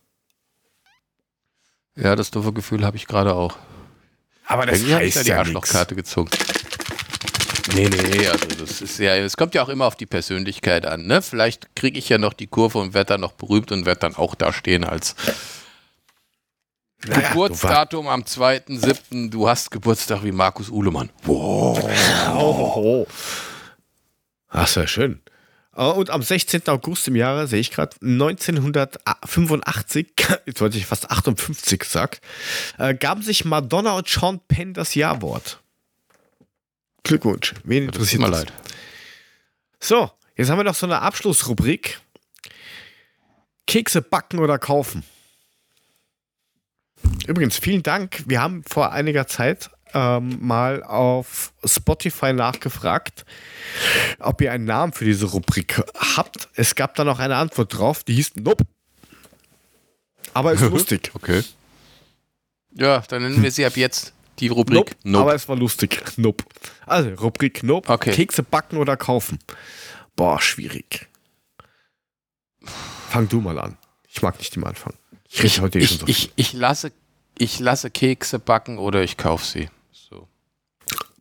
[1.95, 3.57] Ja, das doofe Gefühl habe ich gerade auch.
[4.47, 5.39] Aber das Irgendwie habe ich da heißt die ja.
[5.39, 6.31] Arschlochkarte gezogen.
[7.75, 11.07] Nee, nee, also das ist ja, es kommt ja auch immer auf die Persönlichkeit an,
[11.07, 11.21] ne?
[11.23, 14.15] Vielleicht kriege ich ja noch die Kurve und werde dann noch berühmt und werde dann
[14.17, 15.15] auch da stehen als
[17.07, 19.31] Naja, Geburtsdatum am 2.7.
[19.31, 21.11] Du hast Geburtstag wie Markus Uhlemann.
[21.25, 21.79] Wow.
[22.35, 23.07] Oh, oh.
[24.49, 25.21] Ach, sehr schön.
[25.77, 26.67] Äh, Und am 16.
[26.69, 30.09] August im Jahre, sehe ich gerade, 1985,
[30.47, 32.21] jetzt wollte ich fast 58 gesagt,
[32.79, 35.61] äh, gaben sich Madonna und Sean Penn das Ja-Wort.
[37.09, 37.55] Glückwunsch.
[37.65, 38.53] Wen Das tut interessiert mir leid.
[39.81, 42.01] So, jetzt haben wir noch so eine Abschlussrubrik.
[43.67, 45.03] Kekse backen oder kaufen.
[47.27, 48.25] Übrigens, vielen Dank.
[48.27, 53.25] Wir haben vor einiger Zeit ähm, mal auf Spotify nachgefragt,
[54.19, 55.83] ob ihr einen Namen für diese Rubrik
[56.17, 56.49] habt.
[56.55, 58.65] Es gab da noch eine Antwort drauf, die hieß Nope.
[60.35, 61.11] Aber ist lustig.
[61.15, 61.43] Okay.
[62.75, 65.23] Ja, dann nennen wir sie ab jetzt die Rubrik Nope.
[65.23, 66.03] Aber es war lustig.
[66.17, 66.45] Nope.
[66.87, 67.93] Also, Rubrik Nope.
[67.93, 68.13] Okay.
[68.13, 69.39] Kekse backen oder kaufen.
[70.17, 71.09] Boah, schwierig.
[73.09, 73.77] Fang du mal an.
[74.09, 74.95] Ich mag nicht im Anfang.
[75.29, 76.93] Ich rede heute eh ich, so ich, ich, lasse,
[77.37, 79.69] ich lasse Kekse backen oder ich kaufe sie.
[79.93, 80.27] So.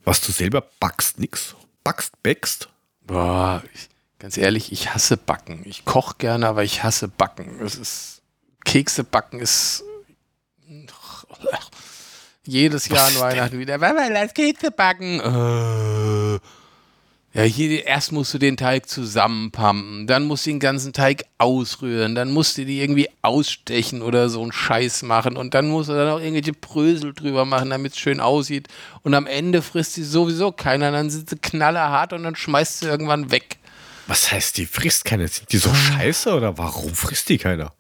[0.04, 1.56] Was du selber backst, nix.
[1.84, 2.70] Backst, bäckst.
[3.02, 3.90] Boah, ich,
[4.20, 5.62] ganz ehrlich, ich hasse Backen.
[5.66, 7.60] Ich koche gerne, aber ich hasse Backen.
[7.62, 8.18] Es ist
[8.68, 9.84] Kekse backen ist
[12.48, 13.78] jedes Jahr nur Weihnachten wieder.
[13.78, 15.20] Mama, lass Kekse backen.
[15.20, 16.40] Äh.
[17.38, 22.16] Ja, hier erst musst du den Teig zusammenpumpen, dann musst du den ganzen Teig ausrühren,
[22.16, 25.94] dann musst du die irgendwie ausstechen oder so einen Scheiß machen und dann musst du
[25.94, 28.70] dann auch irgendwelche Brösel drüber machen, damit es schön aussieht.
[29.04, 32.88] Und am Ende frisst sie sowieso keiner, dann sind sie knallerhart und dann schmeißt sie
[32.88, 33.58] irgendwann weg.
[34.08, 35.28] Was heißt, die frisst keiner?
[35.28, 37.72] Sind die so scheiße oder warum frisst die keiner?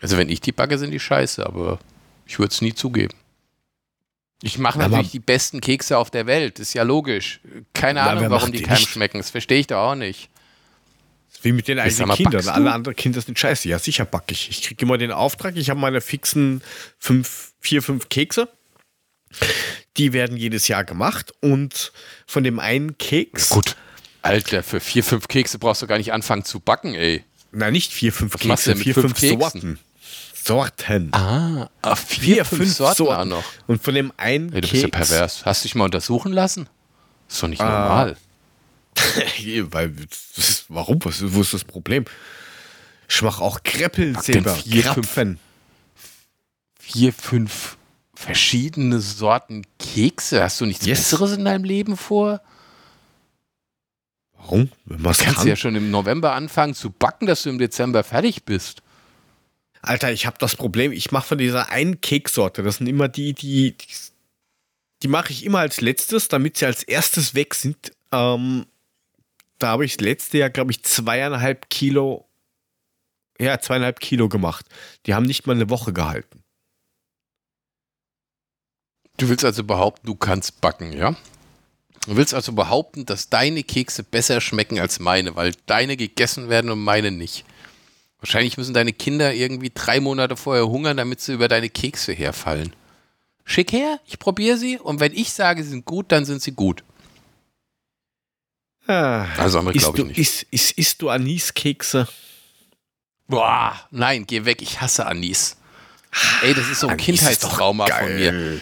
[0.00, 1.80] Also wenn ich die backe, sind die scheiße, aber
[2.24, 3.14] ich würde es nie zugeben.
[4.42, 7.40] Ich mache natürlich die besten Kekse auf der Welt, ist ja logisch.
[7.72, 9.18] Keine Na, Ahnung, warum die keinem schmecken.
[9.18, 10.28] Das verstehe ich doch auch nicht.
[11.42, 12.48] Wie mit den eigenen Kindern.
[12.48, 13.68] Alle anderen Kinder sind scheiße.
[13.68, 14.50] Ja, sicher backe ich.
[14.50, 16.62] Ich kriege immer den Auftrag, ich habe meine fixen
[16.98, 18.48] fünf, vier, fünf Kekse.
[19.96, 21.92] Die werden jedes Jahr gemacht und
[22.26, 23.76] von dem einen Keks, Gut.
[24.22, 27.24] Alter, für vier, fünf Kekse brauchst du gar nicht anfangen zu backen, ey.
[27.52, 29.40] na nicht vier, fünf Was Kekse, vier, fünf fünf Keksen?
[29.40, 29.78] Sorten.
[30.46, 31.08] Sorten.
[31.12, 33.44] Ah, ah vier, fünf, Sorten, auch noch.
[33.66, 35.44] Und von dem einen Ey, du bist ja Keks, pervers.
[35.44, 36.68] Hast dich mal untersuchen lassen?
[37.28, 37.80] ist doch nicht Ah.
[37.88, 38.16] normal.
[39.72, 39.92] weil,
[40.68, 40.98] warum?
[41.04, 42.04] Was, wo ist das Problem?
[43.08, 44.54] Ich mache auch Kreppel denn selber.
[44.54, 45.38] vier, fünf- Krapfen.
[46.78, 47.76] Vier, fünf
[48.14, 50.42] verschiedene Sorten Kekse.
[50.42, 50.98] Hast du nichts Yes.
[51.00, 52.40] Besseres in deinem Leben vor?
[54.38, 54.70] Warum?
[54.84, 58.44] Wenn Kannst du ja schon im November anfangen zu backen, dass du im Dezember fertig
[58.44, 58.82] bist.
[59.82, 63.34] Alter, ich habe das Problem, ich mache von dieser einen Keksorte, das sind immer die,
[63.34, 63.86] die, die,
[65.02, 67.92] die mache ich immer als letztes, damit sie als erstes weg sind.
[68.12, 68.66] Ähm,
[69.58, 72.28] da habe ich das letzte Jahr, glaube ich, zweieinhalb Kilo,
[73.38, 74.66] ja, zweieinhalb Kilo gemacht.
[75.06, 76.42] Die haben nicht mal eine Woche gehalten.
[79.18, 81.16] Du willst also behaupten, du kannst backen, ja?
[82.06, 86.70] Du willst also behaupten, dass deine Kekse besser schmecken als meine, weil deine gegessen werden
[86.70, 87.44] und meine nicht.
[88.20, 92.74] Wahrscheinlich müssen deine Kinder irgendwie drei Monate vorher hungern, damit sie über deine Kekse herfallen.
[93.44, 96.52] Schick her, ich probiere sie und wenn ich sage, sie sind gut, dann sind sie
[96.52, 96.82] gut.
[98.88, 100.18] Ah, Also andere glaube du, ich nicht.
[100.18, 102.06] isst, isst, isst du Aniskekse?
[103.28, 105.56] Boah, nein, geh weg, ich hasse Anis.
[106.42, 108.60] Ey, das ist so ein Kindheitstrauma von mir.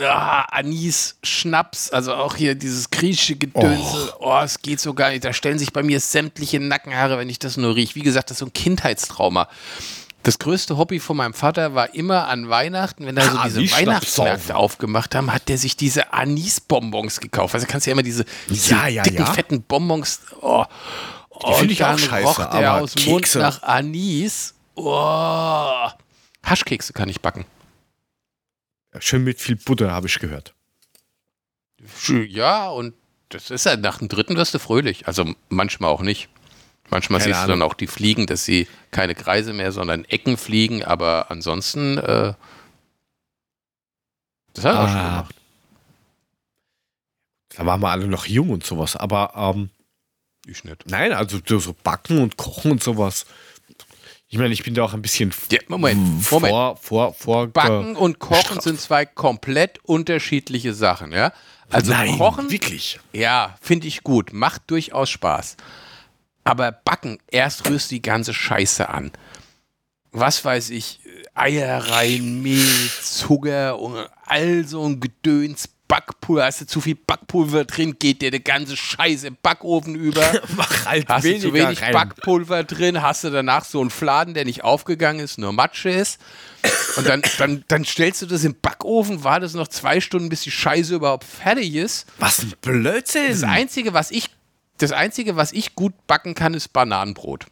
[0.00, 4.14] Ah, Anis, Schnaps, also auch hier dieses griechische Gedönse.
[4.20, 4.38] Oh.
[4.42, 5.24] es geht so gar nicht.
[5.24, 7.94] Da stellen sich bei mir sämtliche Nackenhaare, wenn ich das nur rieche.
[7.94, 9.48] Wie gesagt, das ist so ein Kindheitstrauma.
[10.24, 13.58] Das größte Hobby von meinem Vater war immer an Weihnachten, wenn da so Ah, diese
[13.60, 17.54] Anis-Schnaps Weihnachtsmärkte aufgemacht haben, hat der sich diese Anis-Bonbons gekauft.
[17.54, 19.32] Also kannst du ja immer diese, diese Ja, ja, dicken, ja.
[19.32, 20.20] fetten Bonbons.
[20.40, 20.64] Oh.
[21.48, 24.54] Die finde ich auch scheiße, roch der aus dem Mund nach Anis.
[24.74, 25.88] Oh.
[26.44, 27.44] Haschkekse kann ich backen.
[29.00, 30.54] Schön mit viel Butter, habe ich gehört.
[32.08, 32.94] Ja, und
[33.28, 35.06] das ist ja nach dem dritten wirst du fröhlich.
[35.06, 36.28] Also manchmal auch nicht.
[36.90, 37.70] Manchmal Keine siehst du dann Ahnung.
[37.70, 42.32] auch die Fliegen, dass sie keine Kreise mehr, sondern Ecken fliegen, aber ansonsten, äh,
[44.54, 45.10] das hat er auch schon Ah.
[45.20, 45.34] gemacht.
[47.56, 48.96] Da waren wir alle noch jung und sowas.
[48.96, 49.68] Aber ähm,
[50.46, 50.86] Ich nicht.
[50.88, 53.26] nein, also so so backen und kochen und sowas.
[54.30, 56.78] Ich meine, ich bin da auch ein bisschen Ja, Moment, vor, Moment.
[56.80, 61.32] vor, vor, Backen und Kochen Stra- sind zwei komplett unterschiedliche Sachen, ja?
[61.70, 63.00] Also Nein, Kochen, wirklich.
[63.12, 65.56] ja, finde ich gut, macht durchaus Spaß.
[66.44, 69.12] Aber Backen, erst rührst du die ganze Scheiße an.
[70.12, 71.00] Was weiß ich,
[71.34, 77.64] Eier rein, Mehl, Zucker und all so ein Gedöns, Backpulver, hast du zu viel Backpulver
[77.64, 80.22] drin, geht dir die ganze Scheiße im Backofen über.
[80.56, 81.92] Mach halt Hast du zu wenig rein.
[81.92, 86.20] Backpulver drin, hast du danach so einen Fladen, der nicht aufgegangen ist, nur Matsche ist.
[86.96, 90.50] Und dann, dann, dann stellst du das im Backofen, wartest noch zwei Stunden, bis die
[90.50, 92.06] Scheiße überhaupt fertig ist.
[92.18, 93.28] Was ein Blödsinn.
[93.28, 94.28] Das Einzige, was ich,
[94.76, 97.46] das Einzige, was ich gut backen kann, ist Bananenbrot.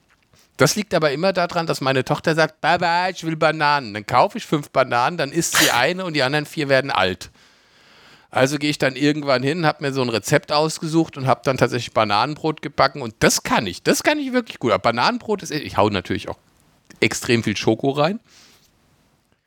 [0.58, 3.94] Das liegt aber immer daran, dass meine Tochter sagt, Baba, ich will Bananen.
[3.94, 7.30] Dann kaufe ich fünf Bananen, dann isst sie eine und die anderen vier werden alt.
[8.30, 11.56] Also gehe ich dann irgendwann hin, habe mir so ein Rezept ausgesucht und habe dann
[11.56, 13.82] tatsächlich Bananenbrot gebacken und das kann ich.
[13.82, 14.72] Das kann ich wirklich gut.
[14.72, 16.38] Aber Bananenbrot ist, ich hau natürlich auch
[17.00, 18.20] extrem viel Schoko rein.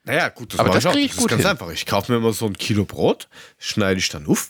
[0.05, 0.95] Naja, gut, das Aber das ich auch.
[0.95, 1.51] ich Das ist ganz hin.
[1.51, 1.69] einfach.
[1.71, 3.27] Ich kaufe mir immer so ein Kilo Brot,
[3.57, 4.49] schneide ich dann auf,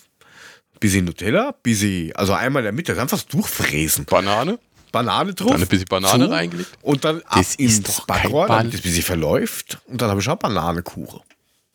[0.80, 4.06] bisschen Nutella, bisschen, also einmal in der Mitte, einfach durchfräsen.
[4.06, 4.60] Banane.
[4.92, 5.52] Banane drauf.
[5.52, 6.70] Dann ein bisschen Banane reingelegt.
[6.82, 9.80] Und dann ab Das ist ins Backrohr, damit es ein bisschen verläuft.
[9.86, 11.20] Und dann habe ich auch Bananenkuchen.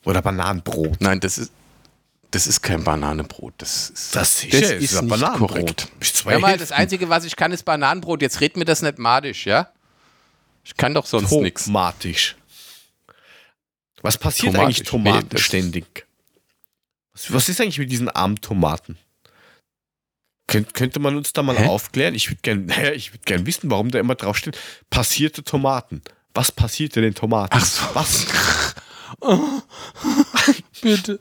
[0.05, 1.01] Oder Bananenbrot.
[1.01, 1.53] Nein, das ist,
[2.35, 3.55] das ist kein Bananenbrot.
[3.59, 5.51] Das ist, Das sicher, das ist ist nicht Bananenbrot.
[5.51, 5.89] korrekt.
[6.25, 6.73] Hör mal, das.
[6.73, 8.23] Einzige, was ich kann, ist Bananenbrot.
[8.23, 9.71] Jetzt red mir das nicht madisch, ja?
[10.65, 11.67] Ich kann doch sonst nichts.
[11.67, 12.35] Tomatisch.
[14.03, 16.07] Was passiert Tomatisch, eigentlich Tomaten nee, ständig?
[17.13, 18.99] Was, was ist eigentlich mit diesen armen Tomaten?
[20.49, 21.69] Könnt, könnte man uns da mal Hä?
[21.69, 22.15] aufklären?
[22.15, 24.59] Ich würde gerne naja, ich würd gern wissen, warum da immer drauf steht,
[24.91, 26.03] passierte Tomaten.
[26.35, 27.57] Was passierte den Tomaten?
[27.57, 27.85] Ach so.
[27.95, 28.27] Was?
[30.83, 31.21] Bitte.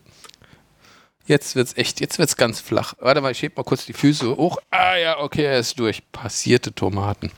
[1.26, 2.96] Jetzt wird's echt, jetzt wird's ganz flach.
[3.00, 4.58] Warte mal, ich heb mal kurz die Füße hoch.
[4.72, 6.02] Ah ja, okay, er ist durch.
[6.12, 7.32] Passierte Tomaten.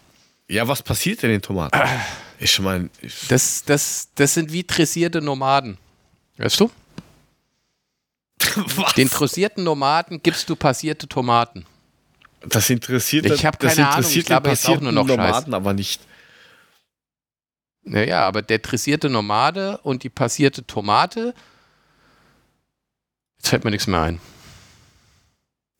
[0.47, 1.79] Ja, was passierte den Tomaten?
[2.39, 2.89] Ich meine,
[3.29, 5.77] Das, das, das sind wie dressierte Nomaden.
[6.37, 6.71] Weißt du?
[8.75, 8.93] was?
[8.93, 11.65] Den dressierten Nomaden gibst du passierte Tomaten.
[12.41, 15.53] das interessiert Ich hab das keine Ahnung, interessiert ich glaube, ist auch nur noch Nomaden
[15.53, 16.01] aber nicht.
[17.83, 21.33] Naja, aber der dressierte Nomade und die passierte Tomate.
[23.45, 24.19] Jetzt fällt mir nichts mehr ein.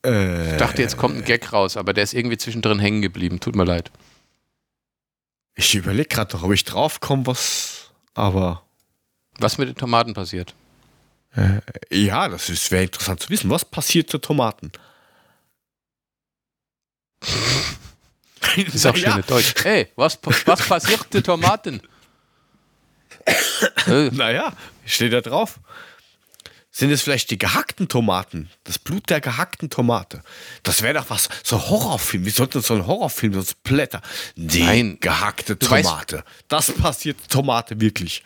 [0.06, 3.40] Äh, Ich dachte, jetzt kommt ein Gag raus, aber der ist irgendwie zwischendrin hängen geblieben.
[3.40, 3.90] Tut mir leid.
[5.56, 7.90] Ich überlege gerade noch, ob ich draufkomme, was.
[8.14, 8.62] Aber
[9.40, 10.54] Was mit den Tomaten passiert?
[11.90, 13.50] ja, das wäre interessant zu wissen.
[13.50, 14.72] Was passierte Tomaten?
[18.58, 19.56] Ist auch schön Deutsch.
[19.64, 21.82] Hey, was, was passierte Tomaten?
[23.88, 24.54] äh, Naja,
[24.86, 25.60] steht da drauf.
[26.78, 28.50] Sind es vielleicht die gehackten Tomaten?
[28.66, 30.22] Das Blut der gehackten Tomate.
[30.64, 32.26] Das wäre doch was, so ein Horrorfilm.
[32.26, 34.02] Wir sollten so einen Horrorfilm, so ein Blätter.
[34.36, 34.98] Die Nein.
[35.00, 36.26] gehackte Du weißt- Tomate.
[36.50, 38.24] das passiert Tomate wirklich.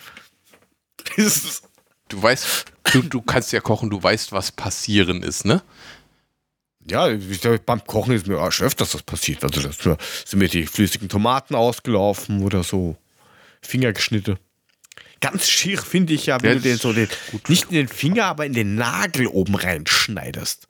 [2.12, 5.62] Du weißt, du, du kannst ja kochen, du weißt, was passieren ist, ne?
[6.90, 7.08] Ja,
[7.68, 9.44] beim Kochen ist mir auch schon öfters das passiert.
[9.44, 9.78] Also das
[10.26, 12.98] sind mir die flüssigen Tomaten ausgelaufen oder so.
[13.62, 14.40] Finger geschnitten.
[15.22, 17.10] Ganz schier finde ich ja, wenn du den so den,
[17.48, 20.68] nicht in den Finger, aber in den Nagel oben reinschneidest.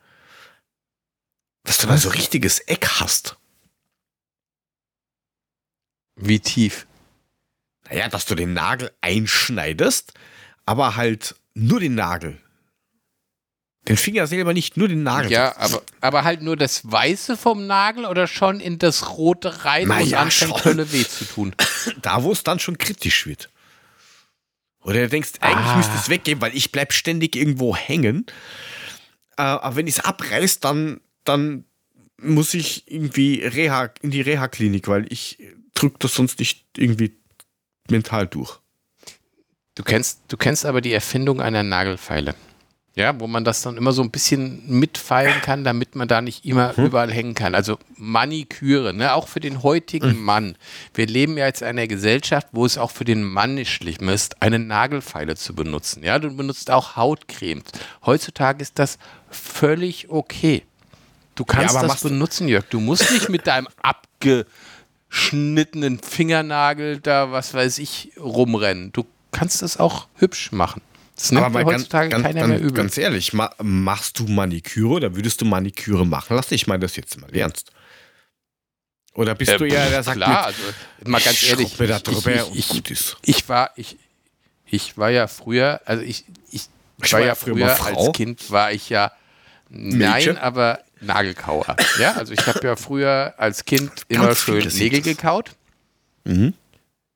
[1.63, 3.37] Dass du da so richtiges Eck hast.
[6.15, 6.87] Wie tief?
[7.89, 10.13] Naja, dass du den Nagel einschneidest,
[10.65, 12.37] aber halt nur den Nagel.
[13.87, 15.31] Den Finger selber nicht, nur den Nagel.
[15.31, 19.87] Ja, aber, aber halt nur das Weiße vom Nagel oder schon in das Rote rein
[19.87, 20.63] Na und ja, anfängt.
[20.65, 21.55] Hölle weh zu tun.
[22.01, 23.49] Da, wo es dann schon kritisch wird.
[24.89, 25.77] Oder du denkst, eigentlich Ah.
[25.77, 28.25] müsste es weggehen, weil ich bleib ständig irgendwo hängen.
[29.37, 31.65] Äh, aber wenn ich es abreiß, dann, dann
[32.19, 35.37] muss ich irgendwie Reha, in die Reha-Klinik, weil ich
[35.75, 37.15] drück das sonst nicht irgendwie
[37.89, 38.59] mental durch.
[39.75, 42.33] Du kennst, du kennst aber die Erfindung einer Nagelfeile.
[42.95, 46.43] Ja, wo man das dann immer so ein bisschen mitfeilen kann, damit man da nicht
[46.43, 47.55] immer überall hängen kann.
[47.55, 49.13] Also Maniküre, ne?
[49.13, 50.55] auch für den heutigen Mann.
[50.93, 54.09] Wir leben ja jetzt in einer Gesellschaft, wo es auch für den Mann nicht schlimm
[54.09, 56.03] ist, eine Nagelfeile zu benutzen.
[56.03, 57.65] Ja, du benutzt auch Hautcremes.
[58.05, 58.97] Heutzutage ist das
[59.29, 60.63] völlig okay.
[61.35, 62.65] Du kannst aber das benutzen, Jörg.
[62.69, 68.91] Du musst nicht mit deinem abgeschnittenen Fingernagel da, was weiß ich, rumrennen.
[68.91, 70.81] Du kannst das auch hübsch machen.
[71.19, 72.71] Das nimmt mal dir heutzutage ganz, keiner ganz, mehr übel.
[72.71, 76.53] Ganz ehrlich, ma machst du Maniküre oder würdest du Maniküre machen lassen?
[76.53, 77.71] Ich meine das jetzt mal ernst.
[79.15, 81.87] Oder bist Äh, du ja, der sagt klar, mit, also mal ganz ich ehrlich, mir
[81.87, 83.17] da ich, drüber ich, und ich, gut ist.
[83.25, 83.97] ich war ich,
[84.65, 86.69] ich war ja früher, also ich, ich,
[87.11, 88.05] war, ja früher, Frau.
[88.07, 89.11] als Kind war ich ja
[89.67, 90.37] nein, Mädchen?
[90.37, 91.75] aber Nagelkauer.
[91.99, 95.51] Ja, also ich habe ja früher als Kind immer schön Nägel gekaut.
[96.23, 96.53] Mhm.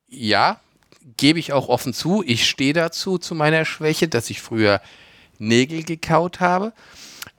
[0.09, 0.59] Ja,
[1.17, 2.23] gebe ich auch offen zu.
[2.25, 4.81] Ich stehe dazu zu meiner Schwäche, dass ich früher
[5.39, 6.73] Nägel gekaut habe.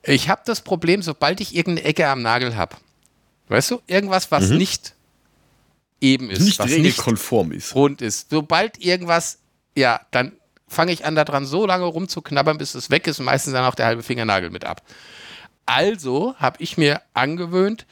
[0.02, 2.76] Ich habe das Problem, sobald ich irgendeine Ecke am Nagel habe,
[3.48, 4.94] weißt du, irgendwas, was nicht
[6.00, 6.44] eben ist, Mhm.
[6.46, 7.74] nicht was nicht regelkonform ist.
[7.74, 8.30] rund ist.
[8.30, 9.38] Sobald irgendwas,
[9.76, 10.32] ja, dann
[10.68, 13.74] fange ich an, daran so lange rumzuknabbern, bis es weg ist und meistens dann auch
[13.74, 14.82] der halbe Fingernagel mit ab.
[15.66, 17.86] Also habe ich mir angewöhnt,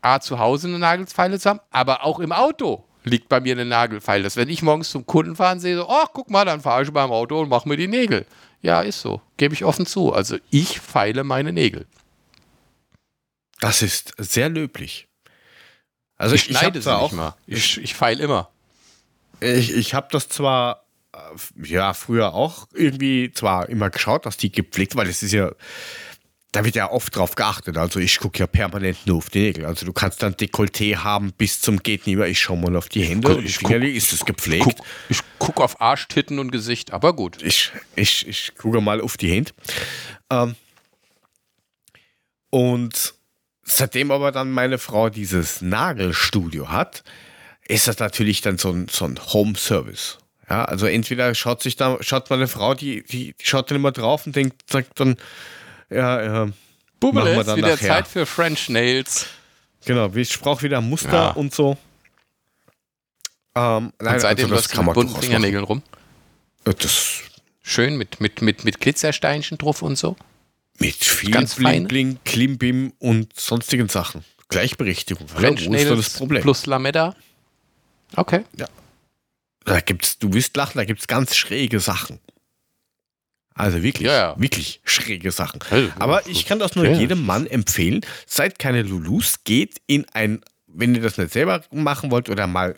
[0.00, 3.64] A, zu Hause eine Nagelfeile zu haben, aber auch im Auto liegt bei mir eine
[3.64, 4.24] Nagelfeile.
[4.24, 6.90] Dass wenn ich morgens zum Kunden fahren sehe, so, oh, guck mal, dann fahre ich
[6.92, 8.26] beim Auto und mache mir die Nägel.
[8.62, 9.20] Ja, ist so.
[9.36, 10.12] Gebe ich offen zu.
[10.12, 11.86] Also ich feile meine Nägel.
[13.60, 15.08] Das ist sehr löblich.
[16.16, 17.34] Also Ich ich, ich schneide sie zwar nicht auch, mal.
[17.46, 18.50] Ich, ich feile immer.
[19.40, 21.18] ich, ich habe das zwar, äh,
[21.66, 25.52] ja, früher auch irgendwie zwar immer geschaut, dass die gepflegt, weil es ist ja,
[26.52, 27.76] da wird ja oft drauf geachtet.
[27.76, 29.66] Also ich gucke ja permanent nur auf die Nägel.
[29.66, 32.26] Also du kannst dann Dekolleté haben bis zum geht nicht mehr.
[32.26, 33.28] Ich schaue mal auf die Hände.
[33.28, 34.64] guck- die ich Fingerli, ist es gepflegt?
[34.64, 34.78] Guck,
[35.10, 37.42] ich gucke auf Arsch, Titten und Gesicht, aber gut.
[37.42, 39.52] ich, ich, ich gucke mal auf die Hände.
[40.30, 40.54] Ähm,
[42.50, 43.14] und
[43.62, 47.04] seitdem aber dann meine Frau dieses Nagelstudio hat,
[47.66, 50.18] ist das natürlich dann so ein, so ein Home-Service.
[50.48, 53.92] Ja, also entweder schaut sich da, schaut meine Frau, die, die, die schaut dann immer
[53.92, 55.18] drauf und denkt, sagt dann,
[55.90, 56.48] ja, ja,
[57.00, 57.76] Bubble, ist wieder nachher.
[57.88, 59.26] Zeit für French Nails.
[59.84, 61.30] genau, ich brauche wieder Muster Ja.
[61.30, 61.76] und so.
[63.54, 65.82] Ähm, nein, Und seitdem also läufst du mit bunten Fingernägeln rum.
[66.64, 67.22] Äh, Das
[67.62, 70.16] Schön mit, mit, mit, mit Glitzersteinchen drauf und so.
[70.78, 71.86] mit viel Ganz Bling?
[71.86, 74.24] Bling, Klimbim und sonstigen Sachen.
[74.48, 75.28] Gleichberechtigung.
[75.28, 76.40] French da Nails das Problem?
[76.42, 77.14] plus Lametta.
[78.16, 78.44] Okay.
[79.66, 82.20] Da gibt's, du wirst lachen, da gibt's ganz schräge Sachen.
[83.58, 84.34] Also wirklich, Ja, ja.
[84.40, 85.60] wirklich schräge Sachen.
[85.98, 88.00] Aber ich kann das nur jedem Mann empfehlen.
[88.26, 92.76] Seid keine Lulus, geht in ein, wenn ihr das nicht selber machen wollt oder mal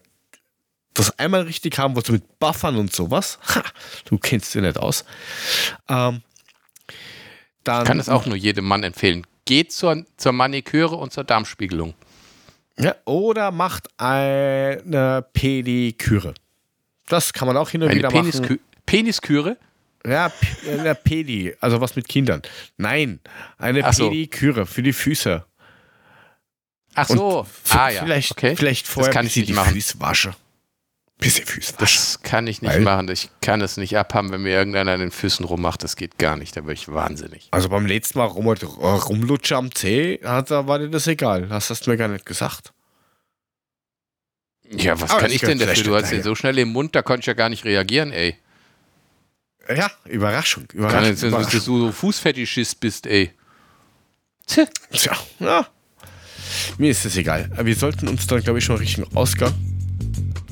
[0.95, 3.39] das einmal richtig haben wollt, mit Buffern und sowas.
[3.55, 3.63] Ha,
[4.07, 5.05] du kennst dich nicht aus.
[5.89, 6.23] Ähm,
[7.63, 9.27] dann Ich kann es auch nur jedem Mann empfehlen.
[9.45, 11.95] Geht zur, zur Maniküre und zur Darmspiegelung.
[12.79, 16.35] Ja, oder macht eine Pediküre.
[17.09, 18.31] Das kann man auch hin und Eine wieder machen.
[18.31, 19.57] Peniskü Penisküre?
[20.07, 20.33] Ja,
[20.67, 22.43] eine Pedi, also was mit Kindern.
[22.79, 23.21] Nein,
[23.59, 24.09] eine Ach so.
[24.09, 25.45] Pediküre für die Füße.
[26.95, 27.47] Ach so.
[27.69, 28.03] Ah ja.
[28.03, 28.57] Vielleicht, okay.
[28.57, 29.75] vielleicht vorher kann ein ich nicht die machen.
[29.75, 30.35] Füße wasche.
[31.19, 31.75] Bisschen Füße.
[31.79, 33.09] Das kann ich nicht Weil- machen.
[33.11, 35.85] Ich kann es nicht abhaben, wenn mir irgendeiner an den Füßen rummacht.
[35.85, 36.57] Das geht gar nicht.
[36.57, 37.49] Da wäre ich wahnsinnig.
[37.51, 41.47] Also beim letzten Mal rum, rumlutschen am Zeh, hat, da war dir das egal.
[41.47, 42.73] Das hast du mir gar nicht gesagt.
[44.71, 45.83] Ja, was Aber kann das ich denn dafür?
[45.85, 48.37] Du hast den so schnell im Mund, da konnte ich ja gar nicht reagieren, ey.
[49.77, 50.67] Ja, Überraschung.
[50.69, 51.61] Kann Überraschung, jetzt, dass Überraschung.
[51.65, 53.31] du so Fußfetischist bist, ey.
[54.47, 54.65] Tja.
[54.93, 55.67] Tja, ja.
[56.79, 57.51] Mir ist das egal.
[57.63, 59.55] Wir sollten uns dann, glaube ich, schon Richtung Ausgang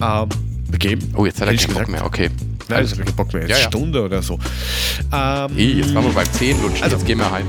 [0.01, 0.29] ähm,
[0.71, 1.13] begeben.
[1.17, 2.05] Oh, jetzt hat er keinen Bock mehr.
[2.05, 2.31] Okay.
[2.69, 3.43] Nein, das habe Bock mehr.
[3.43, 3.67] Jetzt Ja, ja.
[3.69, 4.35] Stunde oder so.
[5.13, 6.83] Ähm, Hey, jetzt waren wir beim 10 lutschen.
[6.85, 7.47] Also- jetzt gehen wir heim.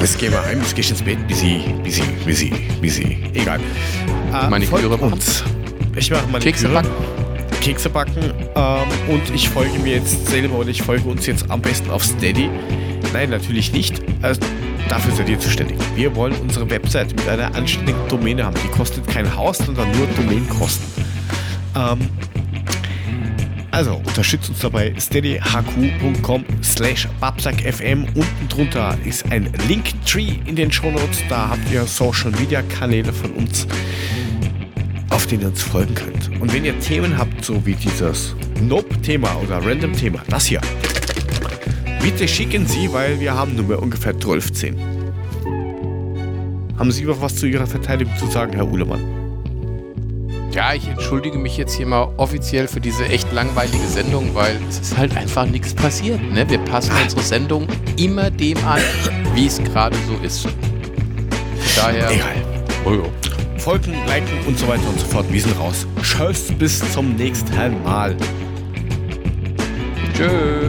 [0.00, 2.50] Jetzt gehen wir heim, jetzt gehst du ins Bett, busy, busy, busy,
[2.80, 3.18] busy.
[3.34, 3.60] Egal.
[4.32, 5.12] Äh, Maniküre folgt machen.
[5.12, 5.44] uns.
[5.94, 6.90] Ich mache meine Kekse backen.
[7.62, 11.62] Kekse backen ähm, und ich folge mir jetzt selber und ich folge uns jetzt am
[11.62, 12.50] besten auf Steady.
[13.12, 14.02] Nein, natürlich nicht.
[14.20, 14.40] Also,
[14.88, 15.78] dafür seid ihr zuständig.
[15.94, 18.56] Wir wollen unsere Website mit einer anständigen Domäne haben.
[18.64, 21.04] Die kostet kein Haus, sondern nur Domainkosten.
[21.76, 22.08] Ähm,
[23.70, 28.04] also unterstützt uns dabei steadyhq.com slash babsackfm.
[28.14, 31.20] Unten drunter ist ein Linktree in den Shownotes.
[31.28, 33.66] Da habt ihr Social Media Kanäle von uns,
[35.12, 36.30] auf denen ihr uns folgen könnt.
[36.40, 40.60] Und wenn ihr Themen habt, so wie dieses Nope-Thema oder Random-Thema, das hier,
[42.02, 44.74] bitte schicken Sie, weil wir haben nur mehr ungefähr 12.
[46.78, 49.00] Haben Sie noch was zu Ihrer Verteidigung zu sagen, Herr Uhlemann?
[50.52, 54.80] Ja, ich entschuldige mich jetzt hier mal offiziell für diese echt langweilige Sendung, weil es
[54.80, 56.20] ist halt einfach nichts passiert.
[56.30, 56.48] Ne?
[56.50, 58.82] Wir passen unsere Sendung immer dem an,
[59.34, 60.46] wie es gerade so ist.
[61.74, 62.10] Daher.
[62.10, 62.34] Egal.
[62.84, 63.31] Oh, jo.
[63.62, 65.24] Folgen, liken und so weiter und so fort.
[65.30, 65.86] Wir sind raus.
[66.02, 67.54] Tschüss, bis zum nächsten
[67.84, 68.16] Mal.
[70.16, 70.68] Tschö.